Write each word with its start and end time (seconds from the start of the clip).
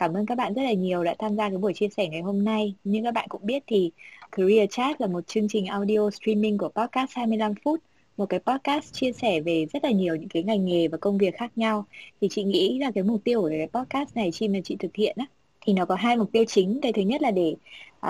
Cảm 0.00 0.14
ơn 0.14 0.26
các 0.26 0.34
bạn 0.34 0.54
rất 0.54 0.62
là 0.62 0.72
nhiều 0.72 1.04
đã 1.04 1.14
tham 1.18 1.36
gia 1.36 1.48
cái 1.48 1.58
buổi 1.58 1.72
chia 1.74 1.88
sẻ 1.88 2.08
ngày 2.08 2.20
hôm 2.20 2.44
nay. 2.44 2.74
Như 2.84 3.00
các 3.04 3.14
bạn 3.14 3.28
cũng 3.28 3.46
biết 3.46 3.62
thì 3.66 3.90
Career 4.32 4.70
Chat 4.70 5.00
là 5.00 5.06
một 5.06 5.26
chương 5.26 5.48
trình 5.48 5.66
audio 5.66 6.10
streaming 6.10 6.58
của 6.58 6.68
podcast 6.68 7.10
25 7.14 7.54
phút 7.64 7.80
một 8.16 8.26
cái 8.26 8.40
podcast 8.40 8.92
chia 8.92 9.12
sẻ 9.12 9.40
về 9.40 9.66
rất 9.72 9.84
là 9.84 9.90
nhiều 9.90 10.16
những 10.16 10.28
cái 10.28 10.42
ngành 10.42 10.64
nghề 10.64 10.88
và 10.88 10.98
công 10.98 11.18
việc 11.18 11.36
khác 11.36 11.52
nhau. 11.56 11.84
Thì 12.20 12.28
chị 12.30 12.42
nghĩ 12.42 12.78
là 12.78 12.90
cái 12.94 13.04
mục 13.04 13.20
tiêu 13.24 13.40
của 13.40 13.48
cái 13.48 13.68
podcast 13.72 14.16
này 14.16 14.30
khi 14.30 14.48
mà 14.48 14.58
chị 14.64 14.76
thực 14.76 14.96
hiện 14.96 15.16
á 15.18 15.26
thì 15.60 15.72
nó 15.72 15.84
có 15.84 15.94
hai 15.94 16.16
mục 16.16 16.32
tiêu 16.32 16.44
chính. 16.48 16.78
Cái 16.82 16.92
thứ 16.92 17.02
nhất 17.02 17.22
là 17.22 17.30
để 17.30 17.54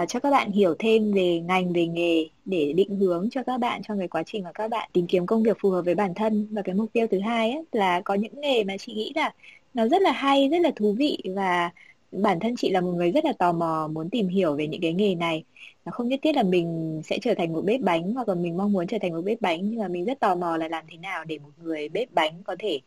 uh, 0.03 0.09
cho 0.09 0.21
các 0.21 0.31
bạn 0.31 0.53
hiểu 0.53 0.75
thêm 0.79 1.13
về 1.13 1.41
ngành 1.41 1.73
về 1.73 1.87
nghề 1.87 2.27
để 2.45 2.73
định 2.73 2.97
hướng 2.97 3.31
cho 3.31 3.43
các 3.43 3.59
bạn 3.59 3.83
trong 3.89 3.99
cái 3.99 4.09
quá 4.09 4.23
trình 4.27 4.45
mà 4.45 4.53
các 4.53 4.71
bạn 4.71 4.91
tìm 4.93 5.07
kiếm 5.07 5.27
công 5.27 5.43
việc 5.43 5.57
phù 5.61 5.71
hợp 5.71 5.83
với 5.83 5.95
bản 5.95 6.15
thân. 6.15 6.49
Và 6.51 6.63
cái 6.63 6.75
mục 6.75 6.93
tiêu 6.93 7.07
thứ 7.11 7.21
hai 7.21 7.53
ấy, 7.53 7.65
là 7.73 8.01
có 8.01 8.15
những 8.15 8.41
nghề 8.41 8.65
mà 8.65 8.77
chị 8.77 8.95
nghĩ 8.95 9.13
là 9.15 9.33
nó 9.75 9.89
rất 9.89 10.03
là 10.03 10.13
hay 10.13 10.49
rất 10.49 10.59
là 10.61 10.71
thú 10.77 10.95
vị 10.99 11.19
và 11.37 11.71
bản 12.13 12.41
thân 12.41 12.55
chị 12.57 12.71
là 12.71 12.81
một 12.81 12.93
người 12.93 13.11
rất 13.11 13.25
là 13.25 13.33
tò 13.33 13.53
mò 13.53 13.89
muốn 13.93 14.11
tìm 14.11 14.29
hiểu 14.29 14.55
về 14.57 14.67
những 14.67 14.81
cái 14.81 14.93
nghề 14.93 15.15
này. 15.15 15.45
Nó 15.85 15.93
không 15.93 16.09
nhất 16.09 16.21
thiết 16.23 16.37
là 16.37 16.43
mình 16.43 17.01
sẽ 17.05 17.19
trở 17.23 17.35
thành 17.35 17.53
một 17.53 17.65
bếp 17.65 17.81
bánh 17.81 18.15
hoặc 18.15 18.29
là 18.29 18.35
mình 18.35 18.57
mong 18.57 18.73
muốn 18.73 18.87
trở 18.87 18.99
thành 19.03 19.13
một 19.13 19.21
bếp 19.25 19.41
bánh 19.41 19.71
nhưng 19.71 19.81
mà 19.81 19.89
mình 19.89 20.05
rất 20.05 20.21
tò 20.21 20.35
mò 20.35 20.57
là 20.57 20.69
làm 20.69 20.85
thế 20.91 20.97
nào 20.97 21.25
để 21.25 21.39
một 21.39 21.51
người 21.63 21.89
bếp 21.89 22.13
bánh 22.13 22.43
có 22.45 22.57
thể 22.59 22.81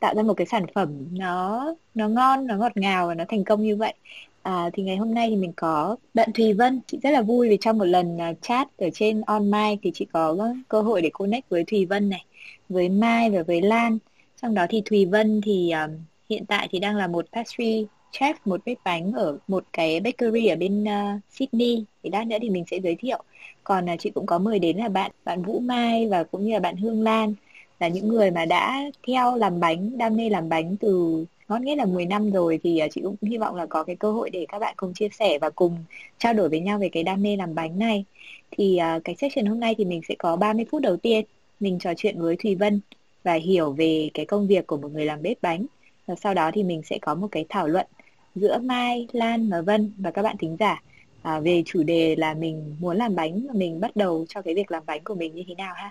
tạo 0.00 0.14
ra 0.14 0.22
một 0.22 0.34
cái 0.34 0.46
sản 0.46 0.66
phẩm 0.74 1.06
nó 1.12 1.66
nó 1.94 2.08
ngon 2.08 2.46
nó 2.46 2.56
ngọt 2.56 2.72
ngào 2.76 3.06
và 3.08 3.14
nó 3.14 3.24
thành 3.28 3.44
công 3.44 3.62
như 3.62 3.76
vậy. 3.76 3.94
À, 4.42 4.70
thì 4.72 4.82
ngày 4.82 4.96
hôm 4.96 5.14
nay 5.14 5.30
thì 5.30 5.36
mình 5.36 5.52
có 5.56 5.96
bạn 6.14 6.32
Thùy 6.32 6.52
Vân. 6.52 6.80
Chị 6.86 6.98
rất 7.02 7.10
là 7.10 7.22
vui 7.22 7.48
vì 7.48 7.58
trong 7.60 7.78
một 7.78 7.84
lần 7.84 8.18
à, 8.20 8.32
chat 8.42 8.68
ở 8.78 8.90
trên 8.94 9.20
on 9.20 9.50
thì 9.82 9.90
chị 9.94 10.06
có 10.12 10.54
cơ 10.68 10.82
hội 10.82 11.02
để 11.02 11.10
connect 11.12 11.48
với 11.48 11.64
Thùy 11.64 11.86
Vân 11.86 12.08
này 12.08 12.24
với 12.68 12.88
Mai 12.88 13.30
và 13.30 13.42
với 13.42 13.62
Lan. 13.62 13.98
Trong 14.42 14.54
đó 14.54 14.66
thì 14.68 14.82
Thùy 14.84 15.06
Vân 15.06 15.40
thì 15.44 15.70
um, 15.70 15.90
hiện 16.30 16.46
tại 16.46 16.68
thì 16.70 16.78
đang 16.78 16.96
là 16.96 17.06
một 17.06 17.26
pastry 17.32 17.86
chef 18.12 18.34
một 18.44 18.60
bếp 18.64 18.78
bánh 18.84 19.12
ở 19.12 19.38
một 19.48 19.64
cái 19.72 20.00
bakery 20.00 20.46
ở 20.46 20.56
bên 20.56 20.84
uh, 20.84 21.20
Sydney. 21.30 21.84
Thì 22.02 22.10
lát 22.10 22.26
nữa 22.26 22.36
thì 22.42 22.50
mình 22.50 22.64
sẽ 22.70 22.78
giới 22.82 22.94
thiệu. 22.94 23.22
Còn 23.64 23.84
uh, 23.92 24.00
chị 24.00 24.10
cũng 24.10 24.26
có 24.26 24.38
mời 24.38 24.58
đến 24.58 24.76
là 24.76 24.88
bạn 24.88 25.10
bạn 25.24 25.42
Vũ 25.42 25.60
Mai 25.60 26.08
và 26.08 26.24
cũng 26.24 26.44
như 26.44 26.52
là 26.52 26.60
bạn 26.60 26.76
Hương 26.76 27.02
Lan 27.02 27.34
là 27.80 27.88
những 27.88 28.08
người 28.08 28.30
mà 28.30 28.44
đã 28.44 28.82
theo 29.06 29.36
làm 29.36 29.60
bánh 29.60 29.98
đam 29.98 30.16
mê 30.16 30.28
làm 30.28 30.48
bánh 30.48 30.76
từ 30.76 31.24
ngót 31.48 31.60
nghét 31.60 31.76
là 31.76 31.84
10 31.84 32.06
năm 32.06 32.30
rồi. 32.30 32.60
Thì 32.62 32.80
uh, 32.84 32.90
chị 32.92 33.00
cũng 33.04 33.16
hy 33.22 33.38
vọng 33.38 33.56
là 33.56 33.66
có 33.66 33.84
cái 33.84 33.96
cơ 33.96 34.12
hội 34.12 34.30
để 34.30 34.46
các 34.48 34.58
bạn 34.58 34.74
cùng 34.76 34.94
chia 34.94 35.08
sẻ 35.08 35.38
và 35.38 35.50
cùng 35.50 35.76
trao 36.18 36.34
đổi 36.34 36.48
với 36.48 36.60
nhau 36.60 36.78
về 36.78 36.88
cái 36.88 37.02
đam 37.02 37.22
mê 37.22 37.36
làm 37.36 37.54
bánh 37.54 37.78
này. 37.78 38.04
Thì 38.50 38.78
uh, 38.96 39.04
cái 39.04 39.14
session 39.14 39.46
hôm 39.46 39.60
nay 39.60 39.74
thì 39.78 39.84
mình 39.84 40.00
sẽ 40.08 40.14
có 40.18 40.36
30 40.36 40.66
phút 40.70 40.82
đầu 40.82 40.96
tiên 40.96 41.24
mình 41.60 41.78
trò 41.78 41.92
chuyện 41.96 42.20
với 42.20 42.36
Thùy 42.36 42.54
Vân 42.54 42.80
và 43.24 43.34
hiểu 43.34 43.72
về 43.72 44.10
cái 44.14 44.26
công 44.26 44.46
việc 44.46 44.66
của 44.66 44.76
một 44.76 44.92
người 44.92 45.04
làm 45.04 45.22
bếp 45.22 45.42
bánh. 45.42 45.66
Và 46.06 46.14
sau 46.14 46.34
đó 46.34 46.50
thì 46.54 46.62
mình 46.62 46.82
sẽ 46.82 46.98
có 47.02 47.14
một 47.14 47.28
cái 47.30 47.46
thảo 47.48 47.68
luận 47.68 47.86
giữa 48.34 48.58
Mai, 48.58 49.06
Lan 49.12 49.50
và 49.50 49.60
Vân 49.60 49.92
và 49.98 50.10
các 50.10 50.22
bạn 50.22 50.36
thính 50.38 50.56
giả 50.60 50.82
à, 51.22 51.40
về 51.40 51.62
chủ 51.66 51.82
đề 51.82 52.16
là 52.16 52.34
mình 52.34 52.76
muốn 52.80 52.96
làm 52.96 53.14
bánh 53.14 53.46
và 53.48 53.54
mình 53.54 53.80
bắt 53.80 53.96
đầu 53.96 54.26
cho 54.28 54.42
cái 54.42 54.54
việc 54.54 54.70
làm 54.70 54.82
bánh 54.86 55.04
của 55.04 55.14
mình 55.14 55.34
như 55.34 55.42
thế 55.48 55.54
nào 55.54 55.74
ha. 55.76 55.90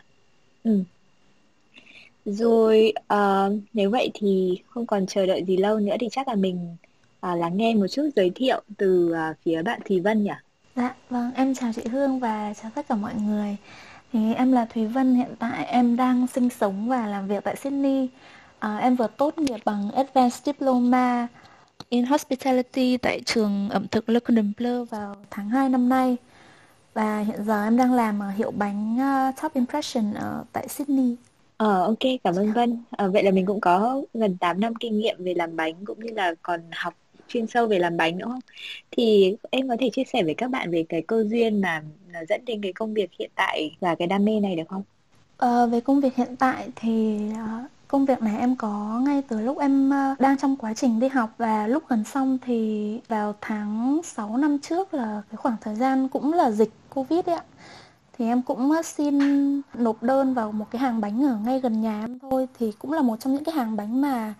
Ừ. 0.63 0.83
Rồi 2.25 2.93
uh, 3.13 3.53
nếu 3.73 3.89
vậy 3.89 4.11
thì 4.13 4.59
không 4.69 4.85
còn 4.85 5.05
chờ 5.05 5.25
đợi 5.25 5.43
gì 5.43 5.57
lâu 5.57 5.79
nữa 5.79 5.95
thì 5.99 6.07
chắc 6.11 6.27
là 6.27 6.35
mình 6.35 6.75
uh, 7.31 7.39
lắng 7.39 7.57
nghe 7.57 7.75
một 7.75 7.87
chút 7.87 8.09
giới 8.15 8.29
thiệu 8.35 8.61
từ 8.77 9.13
uh, 9.13 9.37
phía 9.45 9.61
bạn 9.61 9.79
Thùy 9.85 9.99
Vân 9.99 10.23
nhỉ? 10.23 10.31
Dạ, 10.75 10.95
vâng, 11.09 11.31
em 11.35 11.53
chào 11.53 11.71
chị 11.73 11.81
Hương 11.91 12.19
và 12.19 12.53
chào 12.61 12.71
tất 12.75 12.87
cả 12.87 12.95
mọi 12.95 13.13
người. 13.15 13.57
Thì 14.13 14.33
em 14.33 14.51
là 14.51 14.65
Thùy 14.65 14.87
Vân, 14.87 15.15
hiện 15.15 15.35
tại 15.39 15.65
em 15.65 15.95
đang 15.95 16.27
sinh 16.27 16.49
sống 16.49 16.89
và 16.89 17.07
làm 17.07 17.27
việc 17.27 17.43
tại 17.43 17.55
Sydney. 17.55 18.09
À, 18.59 18.77
em 18.77 18.95
vừa 18.95 19.07
tốt 19.17 19.37
nghiệp 19.37 19.59
bằng 19.65 19.91
Advanced 19.91 20.43
Diploma 20.45 21.27
in 21.89 22.05
Hospitality 22.05 22.97
tại 22.97 23.21
trường 23.25 23.69
ẩm 23.69 23.87
thực 23.87 24.09
Le 24.09 24.19
Cordon 24.19 24.51
Bleu 24.57 24.85
vào 24.85 25.15
tháng 25.29 25.49
2 25.49 25.69
năm 25.69 25.89
nay. 25.89 26.17
Và 26.93 27.19
hiện 27.19 27.45
giờ 27.45 27.63
em 27.63 27.77
đang 27.77 27.93
làm 27.93 28.19
ở 28.19 28.29
hiệu 28.29 28.51
bánh 28.51 28.97
uh, 29.29 29.41
Top 29.41 29.53
Impression 29.53 30.13
ở 30.13 30.43
tại 30.53 30.67
Sydney. 30.67 31.15
Ờ 31.57 31.83
ok, 31.83 31.99
cảm 32.23 32.35
ơn 32.35 32.53
Vân. 32.53 32.83
À, 32.91 33.07
vậy 33.07 33.23
là 33.23 33.31
mình 33.31 33.45
cũng 33.45 33.61
có 33.61 34.01
gần 34.13 34.37
8 34.37 34.59
năm 34.59 34.75
kinh 34.75 34.99
nghiệm 34.99 35.23
về 35.23 35.33
làm 35.33 35.55
bánh 35.55 35.85
cũng 35.85 35.99
như 35.99 36.13
là 36.15 36.33
còn 36.41 36.61
học 36.71 36.93
chuyên 37.27 37.47
sâu 37.47 37.67
về 37.67 37.79
làm 37.79 37.97
bánh 37.97 38.17
nữa 38.17 38.25
không? 38.27 38.39
Thì 38.91 39.35
em 39.51 39.69
có 39.69 39.75
thể 39.79 39.89
chia 39.93 40.03
sẻ 40.13 40.23
với 40.23 40.33
các 40.33 40.49
bạn 40.49 40.71
về 40.71 40.85
cái 40.89 41.01
cơ 41.01 41.23
duyên 41.23 41.61
mà 41.61 41.83
dẫn 42.29 42.45
đến 42.45 42.61
cái 42.61 42.73
công 42.73 42.93
việc 42.93 43.09
hiện 43.19 43.31
tại 43.35 43.75
và 43.79 43.95
cái 43.95 44.07
đam 44.07 44.25
mê 44.25 44.39
này 44.39 44.55
được 44.55 44.67
không? 44.69 44.83
Ờ, 45.37 45.67
về 45.67 45.81
công 45.81 46.01
việc 46.01 46.15
hiện 46.15 46.35
tại 46.35 46.67
thì 46.75 47.19
Công 47.91 48.05
việc 48.05 48.21
này 48.21 48.39
em 48.39 48.55
có 48.55 49.01
ngay 49.05 49.21
từ 49.27 49.41
lúc 49.41 49.59
em 49.59 49.89
ờ, 49.89 50.15
đang 50.19 50.37
trong 50.37 50.55
quá 50.55 50.73
trình 50.73 50.99
đi 50.99 51.07
học 51.07 51.29
và 51.37 51.67
lúc 51.67 51.83
gần 51.87 52.03
xong 52.03 52.37
thì 52.45 52.99
vào 53.07 53.35
tháng 53.41 54.01
6 54.03 54.37
năm 54.37 54.59
trước 54.59 54.93
là 54.93 55.21
cái 55.31 55.37
khoảng 55.37 55.55
thời 55.61 55.75
gian 55.75 56.07
cũng 56.07 56.33
là 56.33 56.51
dịch 56.51 56.71
Covid 56.89 57.25
ấy 57.25 57.35
ạ. 57.35 57.43
Thì 58.17 58.25
em 58.25 58.41
cũng 58.41 58.71
ờ, 58.71 58.81
xin 58.81 59.19
nộp 59.73 60.03
đơn 60.03 60.33
vào 60.33 60.51
một 60.51 60.65
cái 60.71 60.79
hàng 60.81 61.01
bánh 61.01 61.25
ở 61.25 61.37
ngay 61.45 61.59
gần 61.59 61.81
nhà 61.81 62.03
em 62.03 62.19
thôi. 62.19 62.47
Thì 62.59 62.71
cũng 62.79 62.93
là 62.93 63.01
một 63.01 63.19
trong 63.19 63.33
những 63.33 63.43
cái 63.43 63.55
hàng 63.55 63.75
bánh 63.75 64.01
mà 64.01 64.33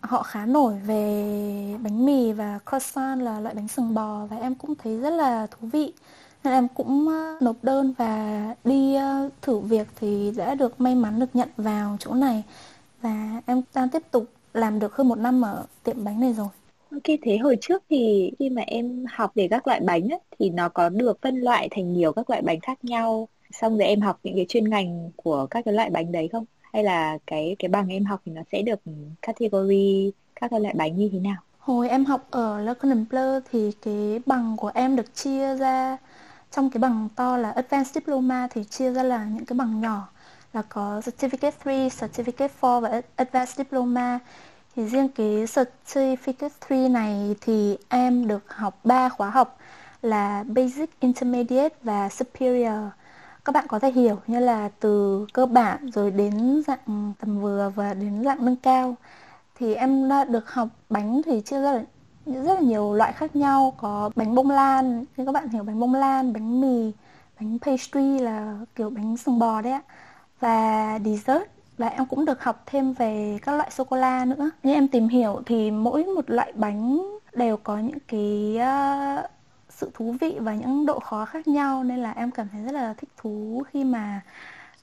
họ 0.00 0.22
khá 0.22 0.46
nổi 0.46 0.74
về 0.86 1.76
bánh 1.82 2.06
mì 2.06 2.32
và 2.32 2.58
croissant 2.70 3.22
là 3.22 3.40
loại 3.40 3.54
bánh 3.54 3.68
sừng 3.68 3.94
bò 3.94 4.26
và 4.30 4.36
em 4.36 4.54
cũng 4.54 4.74
thấy 4.74 4.98
rất 4.98 5.10
là 5.10 5.46
thú 5.46 5.68
vị. 5.72 5.92
Nên 6.44 6.52
em 6.52 6.68
cũng 6.68 7.08
ờ, 7.08 7.38
nộp 7.40 7.56
đơn 7.62 7.94
và 7.98 8.44
đi 8.64 8.96
thử 9.42 9.58
việc 9.58 9.88
thì 10.00 10.32
đã 10.36 10.54
được 10.54 10.80
may 10.80 10.94
mắn 10.94 11.20
được 11.20 11.36
nhận 11.36 11.48
vào 11.56 11.96
chỗ 12.00 12.14
này 12.14 12.44
và 13.02 13.42
em 13.46 13.62
đang 13.74 13.88
tiếp 13.88 14.02
tục 14.10 14.24
làm 14.54 14.78
được 14.78 14.94
hơn 14.94 15.08
một 15.08 15.18
năm 15.18 15.42
ở 15.42 15.64
tiệm 15.84 16.04
bánh 16.04 16.20
này 16.20 16.32
rồi. 16.32 16.48
Ok, 16.92 17.02
thế 17.22 17.38
hồi 17.38 17.56
trước 17.60 17.82
thì 17.90 18.32
khi 18.38 18.50
mà 18.50 18.62
em 18.62 19.04
học 19.12 19.32
về 19.34 19.48
các 19.48 19.66
loại 19.66 19.80
bánh 19.80 20.08
ấy, 20.08 20.20
thì 20.38 20.50
nó 20.50 20.68
có 20.68 20.88
được 20.88 21.18
phân 21.22 21.36
loại 21.36 21.68
thành 21.70 21.92
nhiều 21.92 22.12
các 22.12 22.30
loại 22.30 22.42
bánh 22.42 22.60
khác 22.60 22.84
nhau 22.84 23.28
xong 23.52 23.78
rồi 23.78 23.88
em 23.88 24.00
học 24.00 24.20
những 24.22 24.36
cái 24.36 24.46
chuyên 24.48 24.70
ngành 24.70 25.10
của 25.16 25.46
các 25.46 25.64
cái 25.64 25.74
loại 25.74 25.90
bánh 25.90 26.12
đấy 26.12 26.28
không? 26.32 26.44
Hay 26.72 26.84
là 26.84 27.18
cái 27.26 27.56
cái 27.58 27.68
bằng 27.68 27.88
em 27.88 28.04
học 28.04 28.20
thì 28.26 28.32
nó 28.32 28.42
sẽ 28.52 28.62
được 28.62 28.80
category 29.22 30.12
các 30.34 30.50
cái 30.50 30.60
loại 30.60 30.74
bánh 30.74 30.96
như 30.96 31.08
thế 31.12 31.18
nào? 31.18 31.36
Hồi 31.58 31.88
em 31.88 32.04
học 32.04 32.26
ở 32.30 32.60
Le 32.60 32.74
Cordon 32.74 33.04
Bleu 33.10 33.40
thì 33.52 33.72
cái 33.82 34.20
bằng 34.26 34.56
của 34.56 34.70
em 34.74 34.96
được 34.96 35.14
chia 35.14 35.56
ra 35.56 35.96
trong 36.50 36.70
cái 36.70 36.78
bằng 36.78 37.08
to 37.16 37.36
là 37.36 37.50
Advanced 37.50 37.94
Diploma 37.94 38.48
thì 38.50 38.64
chia 38.64 38.92
ra 38.92 39.02
là 39.02 39.24
những 39.24 39.44
cái 39.44 39.58
bằng 39.58 39.80
nhỏ 39.80 40.08
là 40.52 40.62
có 40.68 41.00
Certificate 41.04 41.50
3, 41.64 41.72
Certificate 41.72 42.48
4 42.62 42.82
và 42.82 43.00
Advanced 43.16 43.56
Diploma. 43.56 44.18
Thì 44.76 44.86
riêng 44.86 45.08
cái 45.08 45.26
Certificate 45.26 46.48
3 46.70 46.88
này 46.88 47.36
thì 47.40 47.78
em 47.88 48.28
được 48.28 48.54
học 48.54 48.78
3 48.84 49.08
khóa 49.08 49.30
học 49.30 49.58
là 50.02 50.44
Basic, 50.46 51.00
Intermediate 51.00 51.76
và 51.82 52.08
Superior. 52.08 52.78
Các 53.44 53.52
bạn 53.52 53.66
có 53.68 53.78
thể 53.78 53.90
hiểu 53.90 54.16
như 54.26 54.38
là 54.38 54.68
từ 54.80 55.26
cơ 55.32 55.46
bản 55.46 55.90
rồi 55.90 56.10
đến 56.10 56.62
dạng 56.66 57.12
tầm 57.20 57.40
vừa 57.40 57.72
và 57.74 57.94
đến 57.94 58.24
dạng 58.24 58.44
nâng 58.44 58.56
cao. 58.56 58.96
Thì 59.58 59.74
em 59.74 60.08
đã 60.08 60.24
được 60.24 60.50
học 60.52 60.68
bánh 60.90 61.22
thì 61.26 61.40
chia 61.40 61.60
ra 61.62 61.82
rất 62.26 62.54
là 62.54 62.60
nhiều 62.60 62.94
loại 62.94 63.12
khác 63.12 63.36
nhau 63.36 63.74
có 63.76 64.10
bánh 64.16 64.34
bông 64.34 64.50
lan 64.50 65.04
như 65.16 65.24
các 65.24 65.32
bạn 65.32 65.48
hiểu 65.48 65.64
bánh 65.64 65.80
bông 65.80 65.94
lan 65.94 66.32
bánh 66.32 66.60
mì 66.60 66.92
bánh 67.40 67.58
pastry 67.58 68.18
là 68.18 68.58
kiểu 68.74 68.90
bánh 68.90 69.16
sừng 69.16 69.38
bò 69.38 69.60
đấy 69.60 69.72
ạ 69.72 69.82
và 70.42 70.98
dessert 71.04 71.42
và 71.78 71.88
em 71.88 72.06
cũng 72.06 72.24
được 72.24 72.42
học 72.42 72.62
thêm 72.66 72.92
về 72.92 73.38
các 73.42 73.52
loại 73.52 73.70
sô 73.70 73.84
cô 73.84 73.96
la 73.96 74.24
nữa. 74.24 74.50
Như 74.62 74.72
em 74.74 74.88
tìm 74.88 75.08
hiểu 75.08 75.42
thì 75.46 75.70
mỗi 75.70 76.04
một 76.04 76.30
loại 76.30 76.52
bánh 76.54 77.02
đều 77.32 77.56
có 77.56 77.78
những 77.78 77.98
cái 78.08 78.56
uh, 78.56 79.30
sự 79.68 79.90
thú 79.94 80.16
vị 80.20 80.34
và 80.38 80.54
những 80.54 80.86
độ 80.86 80.98
khó 80.98 81.24
khác 81.24 81.48
nhau 81.48 81.84
nên 81.84 81.98
là 81.98 82.12
em 82.12 82.30
cảm 82.30 82.48
thấy 82.52 82.62
rất 82.62 82.72
là 82.72 82.94
thích 82.98 83.10
thú 83.16 83.62
khi 83.72 83.84
mà 83.84 84.20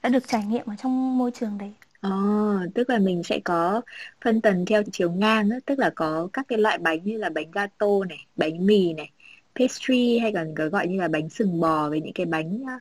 đã 0.02 0.08
được 0.08 0.28
trải 0.28 0.44
nghiệm 0.44 0.66
ở 0.66 0.74
trong 0.82 1.18
môi 1.18 1.30
trường 1.30 1.58
đấy. 1.58 1.72
Ồ, 2.00 2.10
oh, 2.10 2.74
tức 2.74 2.90
là 2.90 2.98
mình 2.98 3.22
sẽ 3.22 3.40
có 3.44 3.80
phân 4.24 4.40
tầng 4.40 4.64
theo 4.66 4.82
chiều 4.92 5.10
ngang, 5.12 5.50
tức 5.66 5.78
là 5.78 5.90
có 5.96 6.28
các 6.32 6.48
cái 6.48 6.58
loại 6.58 6.78
bánh 6.78 7.04
như 7.04 7.16
là 7.18 7.30
bánh 7.30 7.50
gato 7.50 7.86
này, 8.08 8.18
bánh 8.36 8.66
mì 8.66 8.92
này, 8.94 9.10
pastry 9.54 10.18
hay 10.18 10.32
còn 10.32 10.54
gọi 10.54 10.88
như 10.88 11.00
là 11.00 11.08
bánh 11.08 11.28
sừng 11.28 11.60
bò 11.60 11.88
với 11.88 12.00
những 12.00 12.12
cái 12.14 12.26
bánh 12.26 12.62
ờ, 12.66 12.72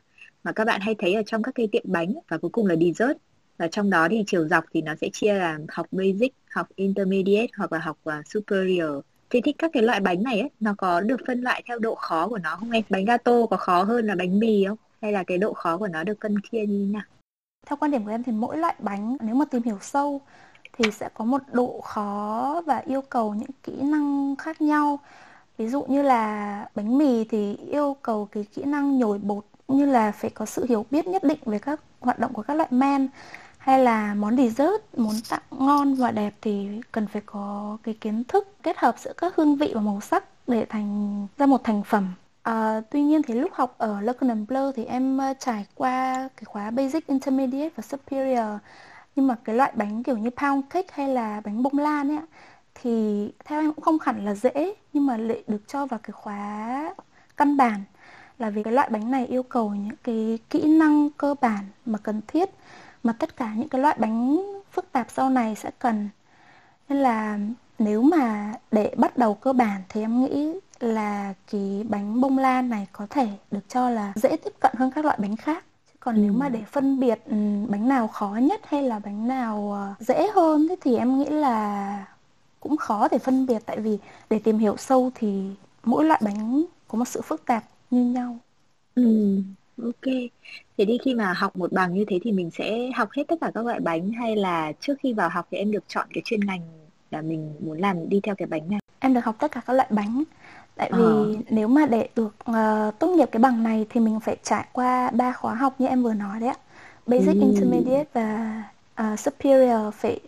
mà 0.43 0.51
các 0.51 0.65
bạn 0.65 0.81
hay 0.81 0.95
thấy 0.99 1.13
ở 1.13 1.21
trong 1.25 1.43
các 1.43 1.55
cái 1.55 1.67
tiệm 1.71 1.83
bánh 1.85 2.13
và 2.27 2.37
cuối 2.37 2.49
cùng 2.49 2.65
là 2.65 2.75
dessert 2.75 3.17
và 3.59 3.67
trong 3.67 3.89
đó 3.89 4.07
thì 4.11 4.23
chiều 4.27 4.47
dọc 4.47 4.63
thì 4.73 4.81
nó 4.81 4.95
sẽ 5.01 5.09
chia 5.13 5.33
làm 5.33 5.65
học 5.69 5.87
basic, 5.91 6.33
học 6.49 6.67
intermediate 6.75 7.47
hoặc 7.57 7.71
là 7.71 7.79
học 7.79 7.97
uh, 8.09 8.27
superior. 8.27 8.99
thì 9.29 9.41
thích 9.41 9.55
các 9.57 9.71
cái 9.73 9.83
loại 9.83 9.99
bánh 9.99 10.23
này 10.23 10.39
ấy, 10.39 10.49
nó 10.59 10.73
có 10.77 11.01
được 11.01 11.19
phân 11.27 11.41
loại 11.41 11.63
theo 11.67 11.79
độ 11.79 11.95
khó 11.95 12.27
của 12.27 12.37
nó 12.37 12.55
không 12.55 12.71
em? 12.71 12.83
Bánh 12.89 13.05
gato 13.05 13.45
có 13.45 13.57
khó 13.57 13.83
hơn 13.83 14.05
là 14.05 14.15
bánh 14.15 14.39
mì 14.39 14.65
không? 14.67 14.77
Hay 15.01 15.11
là 15.11 15.23
cái 15.23 15.37
độ 15.37 15.53
khó 15.53 15.77
của 15.77 15.87
nó 15.87 16.03
được 16.03 16.17
phân 16.21 16.35
chia 16.51 16.65
như 16.65 16.85
thế 16.85 16.93
nào? 16.93 17.03
Theo 17.67 17.77
quan 17.77 17.91
điểm 17.91 18.03
của 18.03 18.11
em 18.11 18.23
thì 18.23 18.31
mỗi 18.31 18.57
loại 18.57 18.75
bánh 18.79 19.17
nếu 19.21 19.35
mà 19.35 19.45
tìm 19.45 19.63
hiểu 19.63 19.77
sâu 19.81 20.21
thì 20.73 20.91
sẽ 20.91 21.09
có 21.13 21.25
một 21.25 21.41
độ 21.51 21.81
khó 21.81 22.61
và 22.65 22.77
yêu 22.77 23.01
cầu 23.01 23.33
những 23.33 23.51
kỹ 23.63 23.73
năng 23.81 24.35
khác 24.39 24.61
nhau. 24.61 24.99
Ví 25.57 25.67
dụ 25.67 25.85
như 25.87 26.01
là 26.01 26.65
bánh 26.75 26.97
mì 26.97 27.23
thì 27.23 27.55
yêu 27.55 27.95
cầu 28.01 28.25
cái 28.31 28.45
kỹ 28.53 28.63
năng 28.63 28.99
nhồi 28.99 29.17
bột 29.17 29.45
như 29.77 29.85
là 29.85 30.11
phải 30.11 30.29
có 30.29 30.45
sự 30.45 30.65
hiểu 30.69 30.85
biết 30.91 31.07
nhất 31.07 31.23
định 31.23 31.39
về 31.45 31.59
các 31.59 31.79
hoạt 31.99 32.19
động 32.19 32.33
của 32.33 32.41
các 32.41 32.53
loại 32.53 32.69
men 32.71 33.07
hay 33.57 33.79
là 33.79 34.13
món 34.13 34.37
dessert 34.37 34.81
muốn 34.97 35.13
tặng 35.29 35.41
ngon 35.51 35.95
và 35.95 36.11
đẹp 36.11 36.33
thì 36.41 36.81
cần 36.91 37.07
phải 37.07 37.21
có 37.25 37.77
cái 37.83 37.93
kiến 38.01 38.23
thức 38.23 38.47
kết 38.63 38.77
hợp 38.77 38.95
giữa 38.99 39.13
các 39.17 39.35
hương 39.35 39.55
vị 39.55 39.71
và 39.75 39.81
màu 39.81 40.01
sắc 40.01 40.23
để 40.47 40.65
thành 40.69 41.27
ra 41.37 41.45
một 41.45 41.63
thành 41.63 41.83
phẩm. 41.83 42.13
À, 42.43 42.81
tuy 42.91 43.01
nhiên 43.01 43.21
thì 43.23 43.33
lúc 43.33 43.53
học 43.53 43.75
ở 43.77 44.01
London 44.01 44.45
Cordon 44.45 44.71
thì 44.75 44.85
em 44.85 45.17
ờ, 45.17 45.33
trải 45.39 45.65
qua 45.75 46.29
cái 46.37 46.45
khóa 46.45 46.71
Basic, 46.71 47.07
Intermediate 47.07 47.69
và 47.75 47.81
Superior. 47.83 48.61
Nhưng 49.15 49.27
mà 49.27 49.35
cái 49.43 49.55
loại 49.55 49.71
bánh 49.75 50.03
kiểu 50.03 50.17
như 50.17 50.29
pound 50.29 50.65
cake 50.69 50.87
hay 50.93 51.07
là 51.07 51.41
bánh 51.45 51.63
bông 51.63 51.77
lan 51.77 52.09
ấy 52.09 52.19
thì 52.75 52.91
theo 53.45 53.59
em 53.61 53.73
cũng 53.73 53.83
không 53.83 53.97
hẳn 54.01 54.25
là 54.25 54.35
dễ 54.35 54.73
nhưng 54.93 55.05
mà 55.05 55.17
lại 55.17 55.43
được 55.47 55.67
cho 55.67 55.85
vào 55.85 55.99
cái 56.03 56.11
khóa 56.11 56.93
căn 57.37 57.57
bản 57.57 57.83
là 58.39 58.49
vì 58.49 58.63
cái 58.63 58.73
loại 58.73 58.89
bánh 58.89 59.11
này 59.11 59.25
yêu 59.25 59.43
cầu 59.43 59.69
những 59.69 59.97
cái 60.03 60.39
kỹ 60.49 60.67
năng 60.67 61.09
cơ 61.17 61.35
bản 61.41 61.65
mà 61.85 61.97
cần 62.03 62.21
thiết 62.27 62.49
mà 63.03 63.13
tất 63.13 63.37
cả 63.37 63.53
những 63.55 63.69
cái 63.69 63.81
loại 63.81 63.95
bánh 63.99 64.41
phức 64.71 64.91
tạp 64.91 65.07
sau 65.11 65.29
này 65.29 65.55
sẽ 65.55 65.71
cần. 65.79 66.09
Nên 66.89 66.97
là 66.99 67.39
nếu 67.79 68.01
mà 68.01 68.53
để 68.71 68.93
bắt 68.97 69.17
đầu 69.17 69.33
cơ 69.33 69.53
bản 69.53 69.81
thì 69.89 70.01
em 70.01 70.23
nghĩ 70.23 70.53
là 70.79 71.33
cái 71.51 71.85
bánh 71.89 72.21
bông 72.21 72.37
lan 72.37 72.69
này 72.69 72.87
có 72.91 73.07
thể 73.09 73.27
được 73.51 73.69
cho 73.69 73.89
là 73.89 74.13
dễ 74.15 74.37
tiếp 74.43 74.53
cận 74.59 74.71
hơn 74.77 74.91
các 74.95 75.05
loại 75.05 75.17
bánh 75.21 75.37
khác. 75.37 75.65
Còn 75.99 76.15
ừ. 76.15 76.21
nếu 76.21 76.33
mà 76.33 76.49
để 76.49 76.59
phân 76.71 76.99
biệt 76.99 77.19
ừ, 77.25 77.35
bánh 77.69 77.87
nào 77.87 78.07
khó 78.07 78.37
nhất 78.41 78.61
hay 78.67 78.83
là 78.83 78.99
bánh 78.99 79.27
nào 79.27 79.71
ờ, 79.73 80.05
dễ 80.05 80.27
hơn 80.35 80.67
thì 80.81 80.97
em 80.97 81.19
nghĩ 81.19 81.25
là 81.25 82.05
cũng 82.59 82.77
khó 82.77 83.07
để 83.11 83.17
phân 83.17 83.45
biệt. 83.45 83.61
Tại 83.65 83.79
vì 83.79 83.99
để 84.29 84.39
tìm 84.39 84.57
hiểu 84.57 84.77
sâu 84.77 85.11
thì 85.15 85.49
mỗi 85.83 86.05
loại 86.05 86.21
bánh 86.23 86.63
có 86.87 86.97
một 86.97 87.07
sự 87.07 87.21
phức 87.21 87.45
tạp 87.45 87.63
như 87.89 88.03
nhau 88.05 88.39
Ừ, 88.95 89.03
ok. 89.83 90.01
Thế 90.77 90.85
đi 90.85 90.97
khi 91.05 91.13
mà 91.15 91.33
học 91.33 91.55
một 91.55 91.71
bằng 91.73 91.93
như 91.93 92.05
thế 92.07 92.19
thì 92.23 92.31
mình 92.31 92.51
sẽ 92.51 92.91
học 92.95 93.09
hết 93.11 93.23
tất 93.27 93.35
cả 93.41 93.51
các 93.55 93.65
loại 93.65 93.79
bánh 93.79 94.11
hay 94.11 94.35
là 94.35 94.71
trước 94.79 94.93
khi 95.03 95.13
vào 95.13 95.29
học 95.29 95.47
thì 95.51 95.57
em 95.57 95.71
được 95.71 95.83
chọn 95.87 96.07
cái 96.13 96.21
chuyên 96.25 96.39
ngành 96.45 96.61
là 97.11 97.21
mình 97.21 97.55
muốn 97.59 97.77
làm 97.79 98.09
đi 98.09 98.19
theo 98.23 98.35
cái 98.35 98.47
bánh 98.47 98.69
nào? 98.69 98.79
Em 98.99 99.13
được 99.13 99.25
học 99.25 99.35
tất 99.39 99.51
cả 99.51 99.61
các 99.65 99.73
loại 99.73 99.87
bánh. 99.91 100.23
Tại 100.75 100.93
vì 100.93 101.37
Ờ. 101.37 101.41
nếu 101.49 101.67
mà 101.67 101.85
để 101.85 102.09
được 102.15 102.35
ờ, 102.45 102.91
tốt 102.99 103.07
nghiệp 103.07 103.29
cái 103.31 103.39
bằng 103.39 103.63
này 103.63 103.85
thì 103.89 103.99
mình 103.99 104.19
phải 104.19 104.37
trải 104.43 104.65
qua 104.73 105.11
ba 105.11 105.31
khóa 105.33 105.55
học 105.55 105.75
như 105.79 105.87
em 105.87 106.03
vừa 106.03 106.13
nói 106.13 106.39
đấy 106.39 106.49
ạ. 106.49 106.55
Basic, 107.07 107.37
Ừ. 107.37 107.39
Intermediate 107.39 108.05
và 108.13 108.63
ờ, 108.95 109.15
Superior 109.15 109.93
phải 109.93 110.19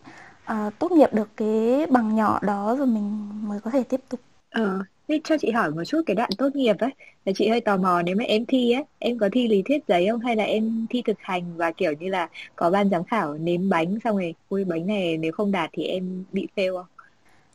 ờ, 0.45 0.69
tốt 0.79 0.91
nghiệp 0.91 1.09
được 1.13 1.29
cái 1.37 1.85
bằng 1.89 2.15
nhỏ 2.15 2.39
đó 2.41 2.75
rồi 2.77 2.87
mình 2.87 3.29
mới 3.47 3.59
có 3.59 3.71
thể 3.71 3.83
tiếp 3.83 4.01
tục. 4.09 4.19
Ờ, 4.49 4.79
thế 5.11 5.19
cho 5.23 5.37
chị 5.37 5.51
hỏi 5.51 5.71
một 5.71 5.83
chút 5.85 6.01
cái 6.05 6.15
đoạn 6.15 6.29
tốt 6.37 6.55
nghiệp 6.55 6.75
ấy 6.79 6.91
là 7.25 7.33
chị 7.35 7.47
hơi 7.47 7.61
tò 7.61 7.77
mò 7.77 8.01
nếu 8.01 8.15
mà 8.15 8.23
em 8.23 8.45
thi 8.45 8.71
ấy 8.71 8.83
em 8.99 9.17
có 9.17 9.29
thi 9.31 9.47
lý 9.47 9.61
thuyết 9.61 9.87
giấy 9.87 10.07
không 10.11 10.19
hay 10.19 10.35
là 10.35 10.43
em 10.43 10.87
thi 10.89 11.01
thực 11.05 11.17
hành 11.19 11.57
và 11.57 11.71
kiểu 11.71 11.93
như 11.99 12.09
là 12.09 12.29
có 12.55 12.69
ban 12.69 12.89
giám 12.89 13.03
khảo 13.03 13.33
nếm 13.33 13.69
bánh 13.69 13.99
xong 14.03 14.17
rồi 14.17 14.35
ui 14.49 14.63
bánh 14.65 14.87
này 14.87 15.17
nếu 15.17 15.31
không 15.31 15.51
đạt 15.51 15.69
thì 15.73 15.83
em 15.83 16.25
bị 16.31 16.47
fail 16.55 16.77
không? 16.77 16.85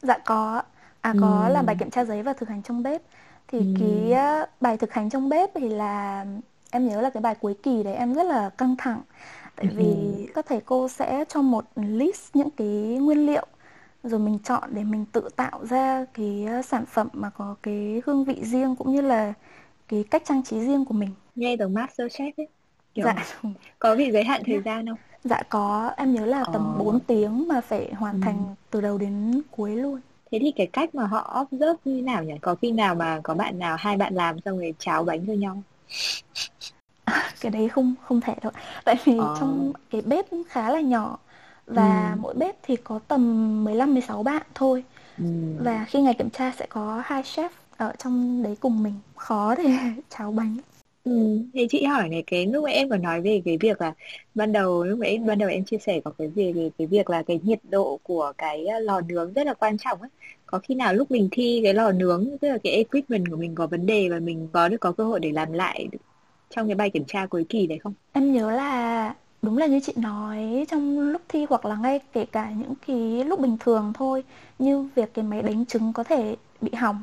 Dạ 0.02 0.18
có. 0.18 0.62
À 1.00 1.14
có 1.20 1.44
ừ. 1.46 1.52
làm 1.52 1.66
bài 1.66 1.76
kiểm 1.78 1.90
tra 1.90 2.04
giấy 2.04 2.22
và 2.22 2.32
thực 2.32 2.48
hành 2.48 2.62
trong 2.62 2.82
bếp. 2.82 3.02
Thì 3.48 3.58
ừ. 3.58 3.64
cái 3.80 4.20
bài 4.60 4.76
thực 4.76 4.92
hành 4.92 5.10
trong 5.10 5.28
bếp 5.28 5.50
thì 5.54 5.68
là 5.68 6.24
em 6.70 6.88
nhớ 6.88 7.00
là 7.00 7.10
cái 7.10 7.20
bài 7.20 7.34
cuối 7.34 7.54
kỳ 7.62 7.82
đấy 7.82 7.94
em 7.94 8.14
rất 8.14 8.22
là 8.22 8.50
căng 8.50 8.76
thẳng. 8.78 9.02
Tại 9.56 9.66
vì 9.66 9.84
ừ. 9.84 10.26
các 10.34 10.46
thầy 10.48 10.60
cô 10.60 10.88
sẽ 10.88 11.24
cho 11.28 11.42
một 11.42 11.64
list 11.76 12.36
những 12.36 12.50
cái 12.50 12.68
nguyên 13.00 13.26
liệu 13.26 13.46
rồi 14.08 14.20
mình 14.20 14.38
chọn 14.38 14.70
để 14.72 14.84
mình 14.84 15.04
tự 15.12 15.28
tạo 15.36 15.66
ra 15.66 16.04
cái 16.14 16.46
sản 16.64 16.86
phẩm 16.86 17.08
mà 17.12 17.30
có 17.30 17.56
cái 17.62 18.02
hương 18.06 18.24
vị 18.24 18.36
riêng 18.42 18.76
cũng 18.76 18.92
như 18.92 19.00
là 19.00 19.32
cái 19.88 20.04
cách 20.10 20.22
trang 20.24 20.42
trí 20.42 20.60
riêng 20.60 20.84
của 20.84 20.94
mình. 20.94 21.10
Nghe 21.34 21.56
giống 21.58 21.74
master 21.74 22.06
chef 22.12 22.32
ấy 22.36 22.48
kiểu 22.94 23.04
dạ 23.04 23.26
có 23.78 23.96
bị 23.96 24.10
giới 24.12 24.24
hạn 24.24 24.42
thời 24.46 24.60
gian 24.64 24.86
không? 24.86 24.98
Dạ 25.24 25.42
có. 25.48 25.90
Em 25.96 26.14
nhớ 26.14 26.26
là 26.26 26.44
tầm 26.52 26.62
ờ. 26.74 26.84
4 26.84 27.00
tiếng 27.00 27.48
mà 27.48 27.60
phải 27.60 27.94
hoàn 27.94 28.14
ừ. 28.14 28.20
thành 28.24 28.54
từ 28.70 28.80
đầu 28.80 28.98
đến 28.98 29.42
cuối 29.50 29.76
luôn. 29.76 30.00
Thế 30.30 30.38
thì 30.42 30.52
cái 30.56 30.66
cách 30.66 30.94
mà 30.94 31.06
họ 31.06 31.40
observe 31.40 31.74
như 31.84 32.02
nào 32.02 32.24
nhỉ? 32.24 32.34
Có 32.40 32.54
khi 32.54 32.72
nào 32.72 32.94
mà 32.94 33.20
có 33.22 33.34
bạn 33.34 33.58
nào 33.58 33.76
hai 33.78 33.96
bạn 33.96 34.14
làm 34.14 34.40
xong 34.40 34.58
rồi 34.58 34.74
cháo 34.78 35.04
bánh 35.04 35.26
cho 35.26 35.32
nhau? 35.32 35.62
Cái 37.40 37.50
đấy 37.50 37.68
không 37.68 37.94
không 38.02 38.20
thể 38.20 38.34
đâu 38.42 38.52
tại 38.84 38.96
vì 39.04 39.18
ờ. 39.18 39.36
trong 39.40 39.72
cái 39.90 40.02
bếp 40.02 40.26
khá 40.48 40.70
là 40.70 40.80
nhỏ 40.80 41.18
và 41.66 42.10
ừ. 42.14 42.18
mỗi 42.20 42.34
bếp 42.34 42.56
thì 42.62 42.76
có 42.76 43.00
tầm 43.08 43.64
15 43.64 43.94
16 43.94 44.22
bạn 44.22 44.42
thôi. 44.54 44.84
Ừ. 45.18 45.24
Và 45.58 45.84
khi 45.88 46.00
ngày 46.02 46.14
kiểm 46.14 46.30
tra 46.30 46.52
sẽ 46.58 46.66
có 46.68 47.02
hai 47.04 47.22
chef 47.22 47.48
ở 47.76 47.92
trong 47.98 48.42
đấy 48.42 48.56
cùng 48.60 48.82
mình. 48.82 48.94
Khó 49.16 49.54
để 49.54 49.64
cháo 50.10 50.32
bánh. 50.32 50.56
Ừ, 51.06 51.40
thì 51.54 51.66
chị 51.70 51.84
hỏi 51.84 52.08
này 52.08 52.24
cái 52.26 52.46
lúc 52.46 52.64
em 52.66 52.90
còn 52.90 53.02
nói 53.02 53.20
về 53.20 53.42
cái 53.44 53.58
việc 53.60 53.80
là 53.80 53.94
ban 54.34 54.52
đầu 54.52 54.84
lúc 54.84 55.00
ấy 55.00 55.18
ban 55.18 55.38
đầu 55.38 55.48
em 55.48 55.64
chia 55.64 55.78
sẻ 55.78 56.00
có 56.04 56.10
cái 56.18 56.30
gì 56.36 56.52
về 56.52 56.70
cái 56.78 56.86
việc 56.86 57.10
là 57.10 57.22
cái 57.22 57.40
nhiệt 57.42 57.60
độ 57.70 58.00
của 58.02 58.32
cái 58.38 58.64
lò 58.82 59.00
nướng 59.00 59.32
rất 59.32 59.46
là 59.46 59.54
quan 59.54 59.78
trọng 59.78 60.00
ấy. 60.00 60.10
Có 60.46 60.58
khi 60.58 60.74
nào 60.74 60.94
lúc 60.94 61.10
mình 61.10 61.28
thi 61.32 61.60
cái 61.64 61.74
lò 61.74 61.92
nướng 61.92 62.38
tức 62.40 62.48
là 62.48 62.58
cái 62.62 62.72
equipment 62.72 63.24
của 63.30 63.36
mình 63.36 63.54
có 63.54 63.66
vấn 63.66 63.86
đề 63.86 64.08
và 64.08 64.18
mình 64.20 64.48
có 64.52 64.68
được 64.68 64.76
có 64.80 64.92
cơ 64.92 65.04
hội 65.04 65.20
để 65.20 65.32
làm 65.32 65.52
lại 65.52 65.88
trong 66.50 66.68
cái 66.68 66.74
bài 66.74 66.90
kiểm 66.90 67.04
tra 67.06 67.26
cuối 67.26 67.46
kỳ 67.48 67.66
đấy 67.66 67.78
không? 67.78 67.94
Em 68.12 68.32
nhớ 68.32 68.50
là 68.52 69.14
đúng 69.46 69.58
là 69.58 69.66
như 69.66 69.80
chị 69.80 69.92
nói 69.96 70.66
trong 70.70 71.00
lúc 71.00 71.22
thi 71.28 71.46
hoặc 71.50 71.64
là 71.64 71.76
ngay 71.76 72.00
kể 72.12 72.24
cả 72.24 72.50
những 72.50 72.74
cái 72.86 73.24
lúc 73.24 73.40
bình 73.40 73.56
thường 73.60 73.92
thôi 73.94 74.24
như 74.58 74.88
việc 74.94 75.14
cái 75.14 75.24
máy 75.24 75.42
đánh 75.42 75.66
trứng 75.66 75.92
có 75.92 76.04
thể 76.04 76.36
bị 76.60 76.74
hỏng 76.74 77.02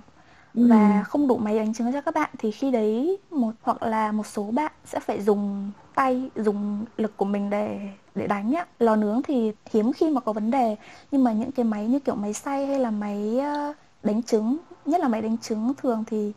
ừ. 0.55 0.67
và 0.69 1.03
không 1.03 1.27
đủ 1.27 1.37
máy 1.37 1.57
đánh 1.57 1.73
trứng 1.73 1.93
cho 1.93 2.01
các 2.01 2.13
bạn 2.15 2.29
thì 2.39 2.51
khi 2.51 2.71
đấy 2.71 3.17
một 3.31 3.51
hoặc 3.61 3.83
là 3.83 4.11
một 4.11 4.27
số 4.27 4.43
bạn 4.51 4.71
sẽ 4.85 4.99
phải 4.99 5.21
dùng 5.21 5.71
tay 5.95 6.29
dùng 6.35 6.85
lực 6.97 7.17
của 7.17 7.25
mình 7.25 7.49
để 7.49 7.79
để 8.15 8.27
đánh 8.27 8.51
nhá 8.51 8.65
lò 8.79 8.95
nướng 8.95 9.21
thì 9.23 9.51
hiếm 9.71 9.93
khi 9.93 10.09
mà 10.09 10.21
có 10.21 10.33
vấn 10.33 10.51
đề 10.51 10.75
nhưng 11.11 11.23
mà 11.23 11.33
những 11.33 11.51
cái 11.51 11.65
máy 11.65 11.87
như 11.87 11.99
kiểu 11.99 12.15
máy 12.15 12.33
xay 12.33 12.65
hay 12.65 12.79
là 12.79 12.91
máy 12.91 13.39
ờ, 13.39 13.73
đánh 14.03 14.23
trứng 14.23 14.57
nhất 14.85 15.01
là 15.01 15.07
máy 15.07 15.21
đánh 15.21 15.37
trứng 15.37 15.73
thường 15.81 16.03
thì 16.07 16.33